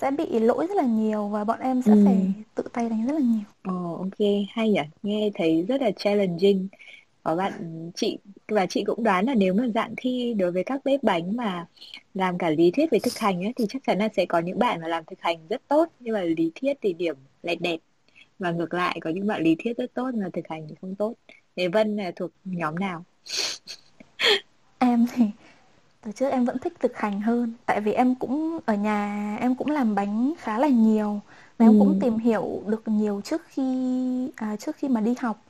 sẽ 0.00 0.10
bị 0.10 0.38
lỗi 0.38 0.66
rất 0.66 0.74
là 0.74 0.82
nhiều 0.82 1.28
và 1.28 1.44
bọn 1.44 1.60
em 1.60 1.82
sẽ 1.82 1.92
ừ. 1.92 2.02
phải 2.04 2.32
tự 2.54 2.62
tay 2.72 2.88
đánh 2.88 3.06
rất 3.06 3.12
là 3.12 3.20
nhiều. 3.20 3.40
Ồ 3.62 3.92
oh, 3.92 3.98
ok 3.98 4.28
hay 4.50 4.70
nhỉ 4.70 4.80
nghe 5.02 5.30
thấy 5.34 5.64
rất 5.68 5.82
là 5.82 5.90
challenging 5.90 6.68
có 7.22 7.36
bạn 7.36 7.90
chị 7.94 8.18
và 8.48 8.66
chị 8.66 8.84
cũng 8.84 9.04
đoán 9.04 9.26
là 9.26 9.34
nếu 9.34 9.54
mà 9.54 9.64
dạng 9.74 9.94
thi 9.96 10.34
đối 10.34 10.52
với 10.52 10.64
các 10.64 10.80
bếp 10.84 11.02
bánh 11.02 11.36
mà 11.36 11.66
làm 12.14 12.38
cả 12.38 12.50
lý 12.50 12.70
thuyết 12.70 12.90
với 12.90 13.00
thực 13.00 13.18
hành 13.18 13.44
ấy, 13.44 13.52
thì 13.56 13.66
chắc 13.68 13.82
chắn 13.86 13.98
là 13.98 14.08
sẽ 14.16 14.26
có 14.26 14.38
những 14.38 14.58
bạn 14.58 14.80
mà 14.80 14.88
làm 14.88 15.04
thực 15.04 15.20
hành 15.20 15.38
rất 15.48 15.62
tốt 15.68 15.88
nhưng 16.00 16.14
mà 16.14 16.20
lý 16.20 16.52
thuyết 16.54 16.78
thì 16.82 16.92
điểm 16.92 17.16
lại 17.42 17.56
đẹp 17.56 17.78
và 18.38 18.50
ngược 18.50 18.74
lại 18.74 18.98
có 19.00 19.10
những 19.10 19.26
bạn 19.26 19.42
lý 19.42 19.56
thuyết 19.64 19.76
rất 19.76 19.94
tốt 19.94 20.10
mà 20.14 20.28
thực 20.32 20.48
hành 20.48 20.66
thì 20.68 20.74
không 20.80 20.94
tốt. 20.94 21.14
Thế 21.56 21.68
Vân 21.68 21.96
là 21.96 22.12
thuộc 22.16 22.30
nhóm 22.44 22.74
nào? 22.74 23.04
em 24.78 25.06
thì 25.14 25.24
từ 26.02 26.12
trước 26.12 26.28
em 26.28 26.44
vẫn 26.44 26.58
thích 26.58 26.72
thực 26.80 26.96
hành 26.96 27.20
hơn 27.20 27.52
tại 27.66 27.80
vì 27.80 27.92
em 27.92 28.14
cũng 28.14 28.58
ở 28.66 28.74
nhà 28.74 29.36
em 29.40 29.54
cũng 29.54 29.70
làm 29.70 29.94
bánh 29.94 30.32
khá 30.38 30.58
là 30.58 30.68
nhiều 30.68 31.20
và 31.58 31.64
ừ. 31.64 31.66
em 31.66 31.74
cũng 31.74 31.94
ừ. 31.94 32.00
tìm 32.00 32.18
hiểu 32.18 32.62
được 32.66 32.82
nhiều 32.88 33.20
trước 33.24 33.42
khi 33.48 33.62
à, 34.36 34.56
trước 34.56 34.76
khi 34.76 34.88
mà 34.88 35.00
đi 35.00 35.14
học 35.20 35.44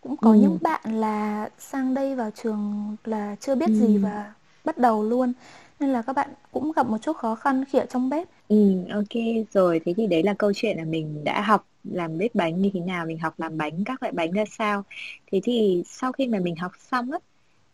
cũng 0.00 0.16
có 0.16 0.32
ừ. 0.32 0.38
những 0.40 0.58
bạn 0.62 0.80
là 1.00 1.48
sang 1.58 1.94
đây 1.94 2.16
vào 2.16 2.30
trường 2.30 2.96
là 3.04 3.36
chưa 3.40 3.54
biết 3.54 3.66
ừ. 3.66 3.72
gì 3.74 3.98
và 3.98 4.32
bắt 4.64 4.78
đầu 4.78 5.02
luôn 5.02 5.32
nên 5.80 5.90
là 5.90 6.02
các 6.02 6.12
bạn 6.12 6.30
cũng 6.52 6.72
gặp 6.72 6.86
một 6.86 6.98
chút 7.02 7.16
khó 7.16 7.34
khăn 7.34 7.64
khi 7.70 7.78
ở 7.78 7.86
trong 7.86 8.10
bếp. 8.10 8.28
Ừ, 8.48 8.84
ok 8.90 9.08
rồi 9.52 9.80
thế 9.84 9.94
thì 9.96 10.06
đấy 10.06 10.22
là 10.22 10.34
câu 10.38 10.52
chuyện 10.54 10.76
là 10.76 10.84
mình 10.84 11.24
đã 11.24 11.40
học 11.40 11.68
làm 11.84 12.18
bếp 12.18 12.34
bánh 12.34 12.62
như 12.62 12.70
thế 12.74 12.80
nào, 12.80 13.06
mình 13.06 13.18
học 13.18 13.34
làm 13.40 13.56
bánh 13.58 13.84
các 13.84 14.02
loại 14.02 14.12
bánh 14.12 14.32
ra 14.32 14.44
sao. 14.58 14.84
Thế 15.32 15.40
thì 15.44 15.82
sau 15.86 16.12
khi 16.12 16.26
mà 16.26 16.38
mình 16.40 16.56
học 16.56 16.72
xong 16.78 17.10
á 17.10 17.18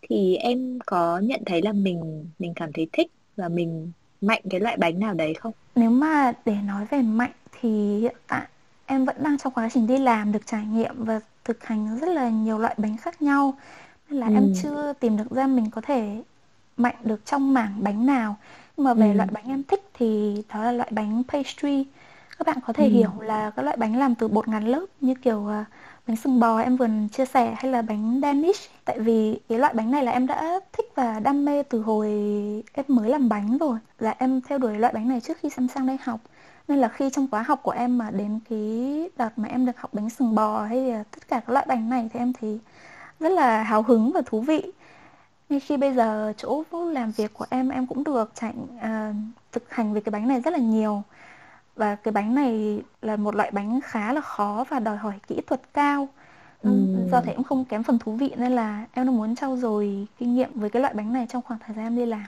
thì 0.08 0.36
em 0.36 0.78
có 0.86 1.18
nhận 1.18 1.40
thấy 1.46 1.62
là 1.62 1.72
mình 1.72 2.26
mình 2.38 2.52
cảm 2.56 2.72
thấy 2.72 2.86
thích 2.92 3.10
và 3.36 3.48
mình 3.48 3.92
mạnh 4.20 4.42
cái 4.50 4.60
loại 4.60 4.76
bánh 4.76 5.00
nào 5.00 5.14
đấy 5.14 5.34
không? 5.34 5.52
Nếu 5.74 5.90
mà 5.90 6.32
để 6.44 6.56
nói 6.66 6.86
về 6.90 7.02
mạnh 7.02 7.32
thì 7.60 7.98
hiện 8.00 8.16
tại 8.26 8.46
em 8.86 9.04
vẫn 9.04 9.16
đang 9.18 9.38
trong 9.38 9.52
quá 9.52 9.68
trình 9.74 9.86
đi 9.86 9.98
làm 9.98 10.32
được 10.32 10.46
trải 10.46 10.66
nghiệm 10.66 11.04
và 11.04 11.20
thực 11.44 11.64
hành 11.64 11.98
rất 12.00 12.08
là 12.08 12.28
nhiều 12.28 12.58
loại 12.58 12.74
bánh 12.78 12.96
khác 12.96 13.22
nhau 13.22 13.54
nên 14.08 14.20
là 14.20 14.26
ừ. 14.26 14.34
em 14.34 14.52
chưa 14.62 14.92
tìm 15.00 15.16
được 15.16 15.30
ra 15.30 15.46
mình 15.46 15.70
có 15.70 15.80
thể 15.80 16.22
mạnh 16.76 16.96
được 17.04 17.26
trong 17.26 17.54
mảng 17.54 17.74
bánh 17.78 18.06
nào 18.06 18.36
nhưng 18.76 18.84
mà 18.84 18.94
về 18.94 19.08
ừ. 19.08 19.12
loại 19.14 19.28
bánh 19.32 19.48
em 19.48 19.62
thích 19.62 19.82
thì 19.94 20.36
đó 20.54 20.62
là 20.62 20.72
loại 20.72 20.90
bánh 20.92 21.22
pastry 21.28 21.86
các 22.38 22.46
bạn 22.46 22.58
có 22.66 22.72
thể 22.72 22.84
ừ. 22.84 22.90
hiểu 22.90 23.10
là 23.20 23.50
các 23.50 23.62
loại 23.62 23.76
bánh 23.76 23.98
làm 23.98 24.14
từ 24.14 24.28
bột 24.28 24.48
ngàn 24.48 24.66
lớp 24.66 24.86
như 25.00 25.14
kiểu 25.14 25.38
uh, 25.38 25.66
bánh 26.06 26.16
sừng 26.16 26.40
bò 26.40 26.58
em 26.58 26.76
vừa 26.76 26.88
chia 27.12 27.24
sẻ 27.24 27.54
hay 27.58 27.72
là 27.72 27.82
bánh 27.82 28.20
Danish? 28.22 28.70
Tại 28.84 28.98
vì 28.98 29.38
cái 29.48 29.58
loại 29.58 29.74
bánh 29.74 29.90
này 29.90 30.04
là 30.04 30.12
em 30.12 30.26
đã 30.26 30.60
thích 30.72 30.92
và 30.94 31.20
đam 31.20 31.44
mê 31.44 31.62
từ 31.62 31.80
hồi 31.82 32.08
em 32.72 32.84
mới 32.88 33.10
làm 33.10 33.28
bánh 33.28 33.58
rồi. 33.58 33.78
Là 33.98 34.14
em 34.18 34.40
theo 34.40 34.58
đuổi 34.58 34.78
loại 34.78 34.92
bánh 34.92 35.08
này 35.08 35.20
trước 35.20 35.38
khi 35.40 35.50
xem 35.50 35.68
sang 35.68 35.86
đây 35.86 35.96
học. 36.02 36.20
Nên 36.68 36.78
là 36.78 36.88
khi 36.88 37.10
trong 37.10 37.26
khóa 37.30 37.42
học 37.42 37.60
của 37.62 37.70
em 37.70 37.98
mà 37.98 38.10
đến 38.10 38.40
cái 38.50 39.10
đợt 39.16 39.38
mà 39.38 39.48
em 39.48 39.66
được 39.66 39.78
học 39.80 39.94
bánh 39.94 40.10
sừng 40.10 40.34
bò 40.34 40.64
hay 40.64 40.92
là 40.92 41.04
tất 41.10 41.28
cả 41.28 41.40
các 41.40 41.52
loại 41.52 41.66
bánh 41.68 41.90
này 41.90 42.10
thì 42.12 42.20
em 42.20 42.32
thấy 42.32 42.58
rất 43.20 43.28
là 43.28 43.62
hào 43.62 43.82
hứng 43.82 44.12
và 44.12 44.22
thú 44.26 44.40
vị. 44.40 44.72
Ngay 45.48 45.60
khi 45.60 45.76
bây 45.76 45.94
giờ 45.94 46.32
chỗ 46.36 46.64
làm 46.92 47.10
việc 47.10 47.34
của 47.34 47.46
em 47.50 47.68
em 47.68 47.86
cũng 47.86 48.04
được 48.04 48.32
chạy 48.34 48.52
uh, 48.74 48.80
à, 48.82 49.14
thực 49.52 49.70
hành 49.70 49.94
về 49.94 50.00
cái 50.00 50.10
bánh 50.10 50.28
này 50.28 50.40
rất 50.40 50.50
là 50.50 50.58
nhiều 50.58 51.02
và 51.76 51.94
cái 51.96 52.12
bánh 52.12 52.34
này 52.34 52.82
là 53.02 53.16
một 53.16 53.34
loại 53.34 53.50
bánh 53.50 53.80
khá 53.84 54.12
là 54.12 54.20
khó 54.20 54.64
và 54.70 54.80
đòi 54.80 54.96
hỏi 54.96 55.14
kỹ 55.28 55.40
thuật 55.46 55.60
cao 55.74 56.08
Ừ, 56.62 56.70
do 57.10 57.20
thế 57.20 57.32
cũng 57.36 57.44
không 57.44 57.64
kém 57.64 57.82
phần 57.82 57.98
thú 57.98 58.16
vị 58.16 58.30
nên 58.36 58.52
là 58.52 58.86
em 58.92 59.06
đang 59.06 59.16
muốn 59.16 59.34
trau 59.36 59.56
dồi 59.56 60.06
kinh 60.18 60.34
nghiệm 60.34 60.50
với 60.54 60.70
cái 60.70 60.82
loại 60.82 60.94
bánh 60.94 61.12
này 61.12 61.26
trong 61.28 61.42
khoảng 61.42 61.60
thời 61.66 61.76
gian 61.76 61.86
em 61.86 61.96
đi 61.96 62.06
làm. 62.06 62.24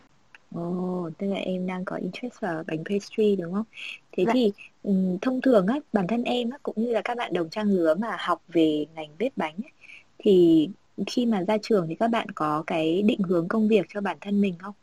Ồ, 0.55 1.11
tức 1.19 1.27
là 1.27 1.37
em 1.37 1.67
đang 1.67 1.85
có 1.85 1.97
interest 1.97 2.41
vào 2.41 2.65
bánh 2.67 2.85
pastry 2.85 3.37
đúng 3.37 3.53
không? 3.55 3.65
Thế 4.13 4.25
dạ. 4.25 4.33
thì 4.33 4.53
um, 4.83 5.19
thông 5.23 5.41
thường 5.41 5.67
á, 5.67 5.75
bản 5.93 6.07
thân 6.09 6.23
em 6.25 6.51
á, 6.51 6.59
cũng 6.63 6.75
như 6.77 6.93
là 6.93 7.01
các 7.05 7.17
bạn 7.17 7.33
đồng 7.33 7.51
trang 7.51 7.67
lứa 7.69 7.95
mà 7.95 8.17
học 8.21 8.43
về 8.49 8.87
ngành 8.95 9.17
bếp 9.19 9.33
bánh 9.37 9.55
ấy, 9.57 9.73
thì 10.19 10.69
khi 11.07 11.27
mà 11.27 11.43
ra 11.49 11.57
trường 11.63 11.87
thì 11.89 11.95
các 11.95 12.09
bạn 12.09 12.27
có 12.35 12.65
cái 12.67 13.03
định 13.03 13.21
hướng 13.23 13.49
công 13.49 13.69
việc 13.69 13.87
cho 13.89 14.01
bản 14.01 14.17
thân 14.21 14.41
mình 14.41 14.55
không? 14.59 14.75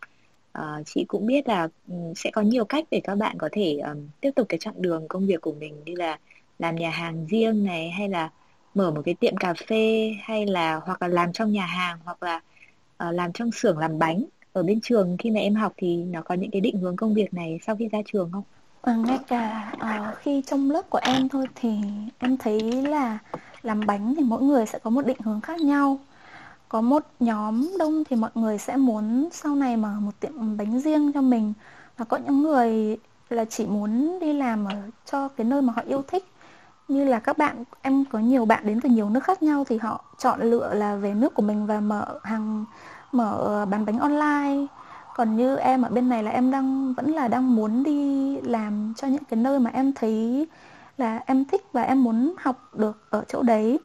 Uh, 0.60 0.86
chị 0.86 1.06
cũng 1.08 1.26
biết 1.26 1.48
là 1.48 1.68
um, 1.88 2.14
sẽ 2.14 2.32
có 2.32 2.42
nhiều 2.42 2.66
cách 2.66 2.86
để 2.92 3.02
các 3.04 3.16
bạn 3.16 3.38
có 3.38 3.50
thể 3.52 3.78
um, 3.78 4.08
tiếp 4.22 4.32
tục 4.36 4.50
cái 4.50 4.58
chặng 4.60 4.82
đường 4.82 5.08
công 5.08 5.28
việc 5.28 5.42
của 5.42 5.54
mình 5.54 5.76
như 5.86 5.96
là 5.96 6.20
làm 6.60 6.76
nhà 6.76 6.90
hàng 6.90 7.26
riêng 7.26 7.64
này 7.64 7.90
hay 7.90 8.10
là 8.10 8.30
mở 8.74 8.92
một 8.92 9.02
cái 9.06 9.14
tiệm 9.14 9.38
cà 9.38 9.54
phê 9.68 10.16
hay 10.24 10.46
là 10.46 10.76
hoặc 10.86 11.02
là 11.02 11.08
làm 11.08 11.34
trong 11.34 11.52
nhà 11.52 11.66
hàng 11.66 11.98
hoặc 12.06 12.24
là 12.24 12.36
uh, 13.08 13.14
làm 13.14 13.34
trong 13.34 13.52
xưởng 13.52 13.78
làm 13.78 14.00
bánh 14.00 14.24
ở 14.54 14.64
bên 14.64 14.80
trường 14.82 15.18
khi 15.20 15.32
mà 15.32 15.40
em 15.40 15.56
học 15.56 15.74
thì 15.78 15.96
nó 15.96 16.22
có 16.22 16.36
những 16.36 16.52
cái 16.52 16.62
định 16.62 16.78
hướng 16.78 16.96
công 16.96 17.14
việc 17.14 17.34
này 17.34 17.60
sau 17.66 17.76
khi 17.76 17.88
ra 17.88 18.00
trường 18.06 18.30
không? 18.32 18.44
À, 18.82 18.96
ngay 18.96 19.20
cả 19.28 19.74
uh, 19.76 20.18
khi 20.20 20.42
trong 20.48 20.72
lớp 20.72 20.90
của 20.90 21.00
em 21.02 21.30
thôi 21.30 21.46
thì 21.56 21.70
em 22.20 22.38
thấy 22.38 22.62
là 22.72 23.20
làm 23.64 23.86
bánh 23.86 24.14
thì 24.18 24.24
mỗi 24.24 24.42
người 24.42 24.66
sẽ 24.66 24.80
có 24.80 24.90
một 24.90 25.06
định 25.06 25.18
hướng 25.24 25.42
khác 25.42 25.62
nhau 25.62 26.00
có 26.72 26.82
một 26.82 27.04
nhóm 27.20 27.78
đông 27.80 28.04
thì 28.10 28.16
mọi 28.16 28.32
người 28.36 28.58
sẽ 28.58 28.78
muốn 28.78 29.30
sau 29.32 29.56
này 29.56 29.78
mở 29.78 29.94
một 30.00 30.12
tiệm 30.20 30.58
bánh 30.58 30.80
riêng 30.80 31.12
cho 31.14 31.22
mình. 31.22 31.54
Và 31.98 32.06
có 32.06 32.18
những 32.18 32.42
người 32.42 32.98
là 33.30 33.46
chỉ 33.46 33.66
muốn 33.66 34.20
đi 34.20 34.34
làm 34.34 34.66
ở 34.66 34.76
cho 35.06 35.28
cái 35.28 35.46
nơi 35.46 35.62
mà 35.62 35.74
họ 35.74 35.82
yêu 35.88 36.02
thích. 36.08 36.26
Như 36.88 37.06
là 37.06 37.20
các 37.20 37.38
bạn, 37.38 37.64
em 37.82 38.06
có 38.12 38.20
nhiều 38.20 38.46
bạn 38.46 38.66
đến 38.66 38.82
từ 38.82 38.90
nhiều 38.90 39.10
nước 39.10 39.24
khác 39.24 39.44
nhau 39.44 39.64
thì 39.68 39.78
họ 39.78 40.04
chọn 40.18 40.42
lựa 40.42 40.74
là 40.74 40.96
về 40.96 41.14
nước 41.14 41.34
của 41.34 41.42
mình 41.42 41.66
và 41.66 41.80
mở 41.80 42.20
hàng, 42.24 42.66
mở 43.12 43.66
bán 43.70 43.86
bánh 43.86 44.00
online. 44.00 44.68
Còn 45.16 45.38
như 45.38 45.56
em 45.56 45.82
ở 45.82 45.90
bên 45.90 46.10
này 46.10 46.24
là 46.24 46.32
em 46.32 46.52
đang, 46.52 46.94
vẫn 46.94 47.12
là 47.12 47.28
đang 47.28 47.56
muốn 47.56 47.84
đi 47.84 48.38
làm 48.42 48.94
cho 48.98 49.08
những 49.08 49.24
cái 49.24 49.38
nơi 49.38 49.60
mà 49.60 49.70
em 49.74 49.94
thấy 49.94 50.48
là 50.98 51.24
em 51.26 51.46
thích 51.46 51.66
và 51.74 51.82
em 51.82 52.04
muốn 52.04 52.34
học 52.38 52.76
được 52.76 52.98
ở 53.10 53.24
chỗ 53.28 53.44
đấy 53.44 53.80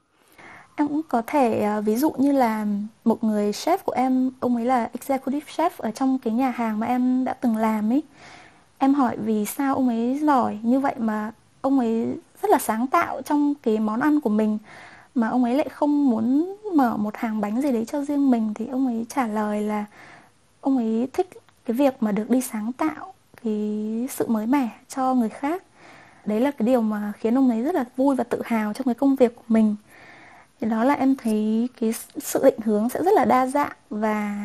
em 0.77 0.89
cũng 0.89 1.03
có 1.09 1.23
thể 1.27 1.63
ờ, 1.63 1.81
ví 1.81 1.97
dụ 1.97 2.11
như 2.19 2.33
là 2.33 2.67
một 3.05 3.25
người 3.25 3.51
chef 3.53 3.79
của 3.85 3.93
em, 3.93 4.31
ông 4.41 4.57
ấy 4.57 4.65
là 4.65 4.91
executive 4.93 5.53
chef 5.57 5.71
ở 5.79 5.91
trong 5.91 6.19
cái 6.19 6.33
nhà 6.33 6.51
hàng 6.51 6.81
mà 6.81 6.87
em 6.87 7.25
đã 7.25 7.33
từng 7.33 7.57
làm 7.57 7.93
ấy 7.93 8.03
em 8.79 8.95
hỏi 8.95 9.17
vì 9.17 9.45
sao 9.45 9.75
ông 9.75 9.89
ấy 9.89 10.19
giỏi 10.23 10.59
như 10.63 10.81
vậy 10.81 10.95
mà 10.99 11.33
ông 11.61 11.79
ấy 11.79 12.07
rất 12.43 12.51
là 12.51 12.59
sáng 12.59 12.87
tạo 12.87 13.23
trong 13.23 13.55
cái 13.63 13.79
món 13.79 14.01
ăn 14.01 14.21
của 14.21 14.31
mình, 14.31 14.59
mà 15.15 15.29
ông 15.29 15.45
ấy 15.45 15.55
lại 15.55 15.69
không 15.69 16.11
muốn 16.11 16.57
mở 16.75 16.97
một 16.97 17.17
hàng 17.17 17.41
bánh 17.41 17.63
gì 17.63 17.73
đấy 17.73 17.85
cho 17.85 18.03
riêng 18.03 18.31
mình, 18.31 18.55
thì 18.55 18.67
ông 18.67 18.87
ấy 18.87 19.07
trả 19.09 19.27
lời 19.27 19.63
là 19.63 19.85
ông 20.61 20.77
ấy 20.77 21.09
thích 21.13 21.29
cái 21.65 21.77
việc 21.77 22.03
mà 22.03 22.13
được 22.13 22.31
đi 22.31 22.41
sáng 22.41 22.73
tạo 22.73 23.15
cái 23.45 24.07
sự 24.11 24.27
mới 24.29 24.47
mẻ 24.47 24.69
cho 24.89 25.15
người 25.15 25.29
khác. 25.29 25.63
Đấy 26.25 26.41
là 26.41 26.51
cái 26.51 26.67
điều 26.67 26.81
mà 26.81 27.13
khiến 27.19 27.39
ông 27.39 27.51
ấy 27.51 27.63
rất 27.63 27.75
là 27.75 27.85
vui 27.97 28.17
và 28.17 28.25
tự 28.25 28.43
hào 28.45 28.73
trong 28.73 28.85
cái 28.85 28.95
công 28.95 29.17
việc 29.17 29.37
của 29.37 29.43
mình 29.49 29.77
thì 30.61 30.69
đó 30.69 30.85
là 30.85 30.95
em 30.95 31.17
thấy 31.17 31.69
cái 31.81 31.93
sự 32.17 32.45
định 32.45 32.59
hướng 32.65 32.89
sẽ 32.89 33.03
rất 33.03 33.15
là 33.15 33.25
đa 33.25 33.47
dạng 33.47 33.73
và 33.91 34.37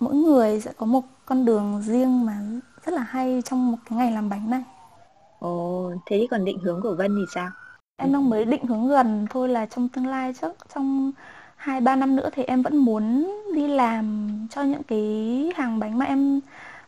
mỗi 0.00 0.14
người 0.14 0.60
sẽ 0.60 0.72
có 0.76 0.86
một 0.86 1.04
con 1.26 1.44
đường 1.44 1.82
riêng 1.82 2.26
mà 2.26 2.38
rất 2.86 2.94
là 2.94 3.02
hay 3.02 3.42
trong 3.44 3.70
một 3.70 3.78
cái 3.90 3.98
ngày 3.98 4.12
làm 4.12 4.28
bánh 4.28 4.50
này. 4.50 4.62
Ồ 5.38 5.92
thế 6.06 6.26
còn 6.30 6.44
định 6.44 6.58
hướng 6.58 6.80
của 6.82 6.94
vân 6.98 7.16
thì 7.16 7.24
sao? 7.34 7.50
Em 7.96 8.12
đang 8.12 8.30
mới 8.30 8.44
định 8.44 8.64
hướng 8.66 8.88
gần 8.88 9.26
thôi 9.30 9.48
là 9.48 9.66
trong 9.66 9.88
tương 9.88 10.06
lai 10.06 10.34
trước 10.40 10.52
trong 10.74 11.12
hai 11.56 11.80
ba 11.80 11.96
năm 11.96 12.16
nữa 12.16 12.30
thì 12.32 12.42
em 12.42 12.62
vẫn 12.62 12.76
muốn 12.76 13.34
đi 13.54 13.68
làm 13.68 14.28
cho 14.50 14.62
những 14.62 14.82
cái 14.82 15.52
hàng 15.56 15.78
bánh 15.78 15.98
mà 15.98 16.04
em 16.04 16.40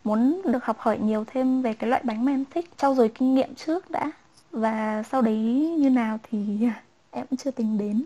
muốn 0.05 0.43
được 0.45 0.65
học 0.65 0.79
hỏi 0.79 0.99
nhiều 0.99 1.25
thêm 1.27 1.63
về 1.63 1.75
cái 1.75 1.91
loại 1.91 2.03
bánh 2.05 2.25
mà 2.25 2.33
em 2.33 2.45
thích 2.55 2.71
trau 2.77 2.95
dồi 2.95 3.09
kinh 3.09 3.35
nghiệm 3.35 3.55
trước 3.55 3.91
đã. 3.91 4.11
Và 4.51 5.03
sau 5.11 5.23
đấy 5.23 5.37
như 5.79 5.91
nào 5.91 6.19
thì 6.31 6.39
em 7.11 7.27
cũng 7.27 7.37
chưa 7.37 7.51
tính 7.51 7.79
đến 7.79 8.05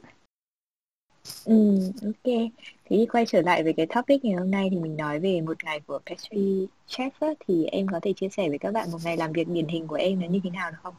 Ừ, 1.44 1.78
ok. 2.02 2.24
Thế 2.24 2.50
thì 2.84 3.06
quay 3.06 3.26
trở 3.26 3.42
lại 3.42 3.62
với 3.62 3.72
cái 3.72 3.86
topic 3.86 4.24
ngày 4.24 4.34
hôm 4.34 4.50
nay 4.50 4.68
thì 4.70 4.76
mình 4.76 4.96
nói 4.96 5.20
về 5.20 5.40
một 5.40 5.64
ngày 5.64 5.80
của 5.80 5.98
pastry 6.06 6.66
chef 6.88 7.10
á, 7.20 7.28
thì 7.46 7.64
em 7.64 7.86
có 7.88 8.00
thể 8.02 8.12
chia 8.16 8.28
sẻ 8.28 8.48
với 8.48 8.58
các 8.58 8.72
bạn 8.72 8.90
một 8.92 8.98
ngày 9.04 9.16
làm 9.16 9.32
việc 9.32 9.48
điển 9.48 9.68
hình 9.68 9.86
của 9.86 9.94
em 9.94 10.20
nó 10.20 10.26
như 10.26 10.40
thế 10.44 10.50
nào 10.50 10.70
được 10.70 10.76
không? 10.82 10.94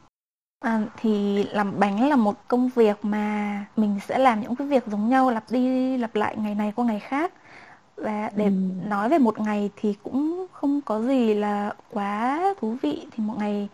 À, 0.60 0.82
thì 1.00 1.44
làm 1.44 1.80
bánh 1.80 2.08
là 2.08 2.16
một 2.16 2.48
công 2.48 2.68
việc 2.68 2.96
mà 3.02 3.64
mình 3.76 4.00
sẽ 4.08 4.18
làm 4.18 4.40
những 4.40 4.56
cái 4.56 4.66
việc 4.66 4.86
giống 4.86 5.08
nhau 5.08 5.30
lặp 5.30 5.50
đi 5.50 5.96
lặp 5.98 6.14
lại 6.14 6.36
ngày 6.36 6.54
này 6.54 6.72
qua 6.76 6.84
ngày 6.84 7.00
khác 7.00 7.32
và 7.96 8.30
để 8.36 8.44
ừ. 8.44 8.50
nói 8.88 9.08
về 9.08 9.18
một 9.18 9.40
ngày 9.40 9.70
thì 9.76 9.94
cũng 10.02 10.46
không 10.52 10.80
có 10.80 11.02
gì 11.02 11.34
là 11.34 11.74
quá 11.90 12.42
thú 12.60 12.76
vị 12.82 13.06
thì 13.12 13.24
một 13.24 13.34
ngày 13.38 13.68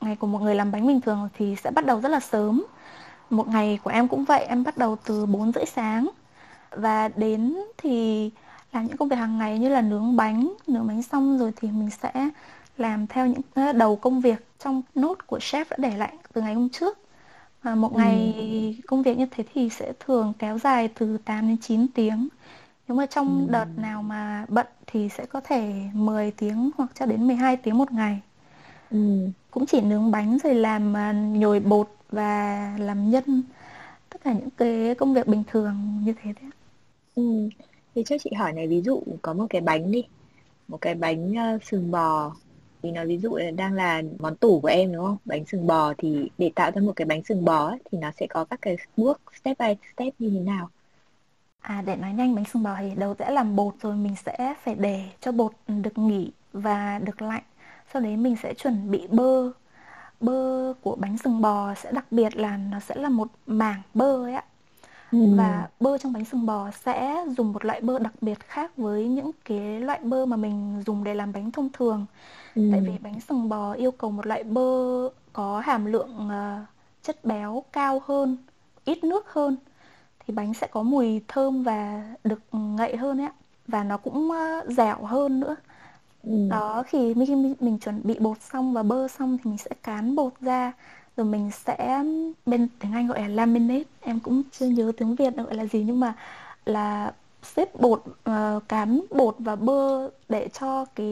ngày 0.00 0.16
của 0.16 0.26
một 0.26 0.38
người 0.42 0.54
làm 0.54 0.72
bánh 0.72 0.86
bình 0.86 1.00
thường 1.00 1.28
thì 1.38 1.56
sẽ 1.56 1.70
bắt 1.70 1.86
đầu 1.86 2.00
rất 2.00 2.08
là 2.08 2.20
sớm 2.20 2.66
một 3.30 3.48
ngày 3.48 3.78
của 3.84 3.90
em 3.90 4.08
cũng 4.08 4.24
vậy 4.24 4.44
em 4.44 4.64
bắt 4.64 4.78
đầu 4.78 4.96
từ 5.04 5.26
4 5.26 5.52
rưỡi 5.52 5.64
sáng 5.66 6.08
và 6.70 7.08
đến 7.16 7.56
thì 7.78 8.30
làm 8.72 8.86
những 8.86 8.96
công 8.96 9.08
việc 9.08 9.16
hàng 9.16 9.38
ngày 9.38 9.58
như 9.58 9.68
là 9.68 9.80
nướng 9.80 10.16
bánh 10.16 10.52
nướng 10.66 10.86
bánh 10.86 11.02
xong 11.02 11.38
rồi 11.38 11.52
thì 11.56 11.68
mình 11.70 11.90
sẽ 11.90 12.28
làm 12.78 13.06
theo 13.06 13.26
những 13.26 13.74
đầu 13.74 13.96
công 13.96 14.20
việc 14.20 14.46
trong 14.58 14.82
nốt 14.94 15.26
của 15.26 15.38
chef 15.38 15.64
đã 15.70 15.76
để 15.78 15.96
lại 15.96 16.12
từ 16.32 16.40
ngày 16.40 16.54
hôm 16.54 16.68
trước 16.68 16.98
và 17.62 17.74
một 17.74 17.94
ừ. 17.94 17.98
ngày 17.98 18.78
công 18.86 19.02
việc 19.02 19.18
như 19.18 19.26
thế 19.30 19.44
thì 19.54 19.68
sẽ 19.68 19.92
thường 20.00 20.32
kéo 20.38 20.58
dài 20.58 20.88
từ 20.98 21.18
8 21.24 21.48
đến 21.48 21.56
9 21.56 21.88
tiếng 21.88 22.28
nếu 22.88 22.96
mà 22.96 23.06
trong 23.06 23.46
ừ. 23.46 23.52
đợt 23.52 23.66
nào 23.76 24.02
mà 24.02 24.46
bận 24.48 24.66
thì 24.86 25.08
sẽ 25.08 25.26
có 25.26 25.40
thể 25.40 25.72
10 25.92 26.30
tiếng 26.30 26.70
hoặc 26.76 26.90
cho 26.94 27.06
đến 27.06 27.26
12 27.26 27.56
tiếng 27.56 27.78
một 27.78 27.92
ngày 27.92 28.20
ừ. 28.90 29.28
cũng 29.50 29.66
chỉ 29.66 29.80
nướng 29.80 30.10
bánh 30.10 30.38
rồi 30.44 30.54
làm 30.54 30.94
nhồi 31.40 31.60
bột 31.60 31.95
và 32.10 32.76
làm 32.78 33.10
nhân 33.10 33.42
tất 34.10 34.20
cả 34.24 34.32
những 34.32 34.50
cái 34.56 34.94
công 34.94 35.14
việc 35.14 35.26
bình 35.26 35.42
thường 35.46 36.02
như 36.04 36.12
thế 36.22 36.32
đấy 36.42 36.50
ừ. 37.14 37.48
thì 37.94 38.04
cho 38.06 38.16
chị 38.18 38.30
hỏi 38.38 38.52
này 38.52 38.66
ví 38.66 38.82
dụ 38.82 39.02
có 39.22 39.32
một 39.32 39.46
cái 39.50 39.60
bánh 39.60 39.92
đi 39.92 40.04
một 40.68 40.80
cái 40.80 40.94
bánh 40.94 41.32
uh, 41.32 41.64
sừng 41.64 41.90
bò 41.90 42.36
thì 42.82 42.90
nói 42.90 43.06
ví 43.06 43.18
dụ 43.18 43.36
là 43.36 43.50
đang 43.50 43.72
là 43.72 44.02
món 44.18 44.36
tủ 44.36 44.60
của 44.60 44.68
em 44.68 44.92
đúng 44.92 45.04
không 45.04 45.16
bánh 45.24 45.44
sừng 45.44 45.66
bò 45.66 45.94
thì 45.98 46.30
để 46.38 46.50
tạo 46.54 46.70
ra 46.70 46.80
một 46.80 46.92
cái 46.96 47.06
bánh 47.06 47.24
sừng 47.24 47.44
bò 47.44 47.68
ấy, 47.68 47.78
thì 47.90 47.98
nó 47.98 48.10
sẽ 48.20 48.26
có 48.30 48.44
các 48.44 48.58
cái 48.62 48.76
bước 48.96 49.20
step 49.40 49.58
by 49.58 49.74
step 49.94 50.14
như 50.18 50.30
thế 50.30 50.40
nào 50.40 50.70
À 51.66 51.82
để 51.86 51.96
nói 51.96 52.12
nhanh 52.12 52.34
bánh 52.34 52.44
sừng 52.44 52.62
bò 52.62 52.76
thì 52.78 52.90
đầu 52.96 53.14
sẽ 53.18 53.30
làm 53.30 53.56
bột 53.56 53.74
rồi 53.82 53.96
mình 53.96 54.14
sẽ 54.24 54.54
phải 54.64 54.74
để 54.74 55.04
cho 55.20 55.32
bột 55.32 55.52
được 55.68 55.98
nghỉ 55.98 56.30
và 56.52 56.98
được 56.98 57.22
lạnh. 57.22 57.42
Sau 57.92 58.02
đấy 58.02 58.16
mình 58.16 58.36
sẽ 58.42 58.54
chuẩn 58.54 58.90
bị 58.90 59.06
bơ 59.10 59.52
bơ 60.20 60.72
của 60.82 60.96
bánh 60.96 61.18
sừng 61.18 61.40
bò 61.40 61.74
sẽ 61.74 61.92
đặc 61.92 62.04
biệt 62.10 62.36
là 62.36 62.56
nó 62.56 62.80
sẽ 62.80 62.94
là 62.94 63.08
một 63.08 63.28
mảng 63.46 63.82
bơ 63.94 64.24
ấy 64.24 64.34
ạ 64.34 64.44
ừ. 65.12 65.18
và 65.36 65.68
bơ 65.80 65.98
trong 65.98 66.12
bánh 66.12 66.24
sừng 66.24 66.46
bò 66.46 66.70
sẽ 66.70 67.24
dùng 67.36 67.52
một 67.52 67.64
loại 67.64 67.80
bơ 67.80 67.98
đặc 67.98 68.12
biệt 68.20 68.40
khác 68.40 68.76
với 68.76 69.08
những 69.08 69.30
cái 69.44 69.80
loại 69.80 70.00
bơ 70.02 70.26
mà 70.26 70.36
mình 70.36 70.82
dùng 70.86 71.04
để 71.04 71.14
làm 71.14 71.32
bánh 71.32 71.50
thông 71.50 71.68
thường 71.72 72.06
ừ. 72.54 72.68
tại 72.72 72.80
vì 72.80 72.92
bánh 73.00 73.20
sừng 73.20 73.48
bò 73.48 73.72
yêu 73.72 73.90
cầu 73.90 74.10
một 74.10 74.26
loại 74.26 74.44
bơ 74.44 75.08
có 75.32 75.60
hàm 75.60 75.84
lượng 75.84 76.28
uh, 76.28 76.66
chất 77.02 77.24
béo 77.24 77.64
cao 77.72 78.02
hơn 78.06 78.36
ít 78.84 79.04
nước 79.04 79.32
hơn 79.32 79.56
thì 80.26 80.34
bánh 80.34 80.54
sẽ 80.54 80.66
có 80.66 80.82
mùi 80.82 81.20
thơm 81.28 81.62
và 81.62 82.02
được 82.24 82.40
ngậy 82.52 82.96
hơn 82.96 83.20
ấy 83.20 83.26
ạ 83.26 83.32
và 83.68 83.84
nó 83.84 83.96
cũng 83.96 84.30
uh, 84.30 84.72
dẻo 84.72 85.04
hơn 85.04 85.40
nữa 85.40 85.56
Ừ. 86.26 86.32
đó 86.50 86.82
khi 86.86 87.14
mình, 87.14 87.54
mình 87.60 87.78
chuẩn 87.78 88.00
bị 88.04 88.16
bột 88.20 88.42
xong 88.42 88.72
và 88.72 88.82
bơ 88.82 89.08
xong 89.08 89.38
thì 89.38 89.50
mình 89.50 89.58
sẽ 89.58 89.70
cán 89.82 90.16
bột 90.16 90.32
ra. 90.40 90.72
Rồi 91.16 91.26
mình 91.26 91.50
sẽ 91.50 92.04
bên 92.46 92.68
tiếng 92.80 92.92
Anh 92.92 93.06
gọi 93.06 93.20
là 93.20 93.28
laminate. 93.28 93.84
Em 94.00 94.20
cũng 94.20 94.42
chưa 94.52 94.66
nhớ 94.66 94.92
tiếng 94.96 95.14
Việt 95.16 95.36
gọi 95.36 95.54
là 95.54 95.66
gì 95.66 95.84
nhưng 95.84 96.00
mà 96.00 96.14
là 96.66 97.14
xếp 97.42 97.80
bột 97.80 98.04
uh, 98.30 98.68
cán 98.68 99.00
bột 99.10 99.36
và 99.38 99.56
bơ 99.56 100.10
để 100.28 100.48
cho 100.60 100.84
cái 100.84 101.06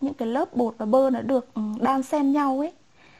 những 0.00 0.14
cái 0.14 0.28
lớp 0.28 0.56
bột 0.56 0.74
và 0.78 0.86
bơ 0.86 1.10
nó 1.10 1.20
được 1.22 1.48
đan 1.80 2.02
xen 2.02 2.32
nhau 2.32 2.58
ấy. 2.60 2.72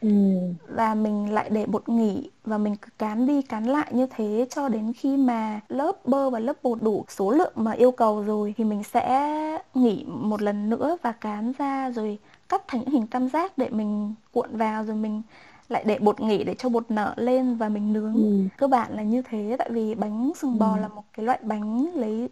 Ừ. 0.04 0.54
và 0.68 0.94
mình 0.94 1.32
lại 1.34 1.50
để 1.50 1.66
bột 1.66 1.88
nghỉ 1.88 2.30
và 2.44 2.58
mình 2.58 2.76
cứ 2.76 2.88
cán 2.98 3.26
đi 3.26 3.42
cán 3.42 3.64
lại 3.64 3.88
như 3.92 4.06
thế 4.16 4.46
cho 4.50 4.68
đến 4.68 4.92
khi 4.92 5.16
mà 5.16 5.60
lớp 5.68 6.06
bơ 6.06 6.30
và 6.30 6.38
lớp 6.38 6.62
bột 6.62 6.82
đủ 6.82 7.04
số 7.08 7.30
lượng 7.30 7.52
mà 7.56 7.72
yêu 7.72 7.90
cầu 7.92 8.22
rồi 8.22 8.54
thì 8.56 8.64
mình 8.64 8.82
sẽ 8.84 9.30
nghỉ 9.74 10.04
một 10.08 10.42
lần 10.42 10.70
nữa 10.70 10.96
và 11.02 11.12
cán 11.12 11.52
ra 11.58 11.90
rồi 11.90 12.18
cắt 12.48 12.62
thành 12.68 12.80
những 12.80 12.90
hình 12.90 13.06
tam 13.06 13.28
giác 13.28 13.58
để 13.58 13.68
mình 13.70 14.14
cuộn 14.32 14.56
vào 14.56 14.84
rồi 14.84 14.96
mình 14.96 15.22
lại 15.68 15.84
để 15.86 15.98
bột 15.98 16.20
nghỉ 16.20 16.44
để 16.44 16.54
cho 16.58 16.68
bột 16.68 16.90
nở 16.90 17.14
lên 17.16 17.56
và 17.56 17.68
mình 17.68 17.92
nướng 17.92 18.14
ừ. 18.14 18.48
cơ 18.58 18.68
bản 18.68 18.96
là 18.96 19.02
như 19.02 19.22
thế 19.22 19.56
tại 19.58 19.70
vì 19.72 19.94
bánh 19.94 20.32
sừng 20.36 20.58
bò 20.58 20.76
ừ. 20.76 20.80
là 20.80 20.88
một 20.88 21.04
cái 21.12 21.26
loại 21.26 21.38
bánh 21.42 21.86
lấy 21.94 22.28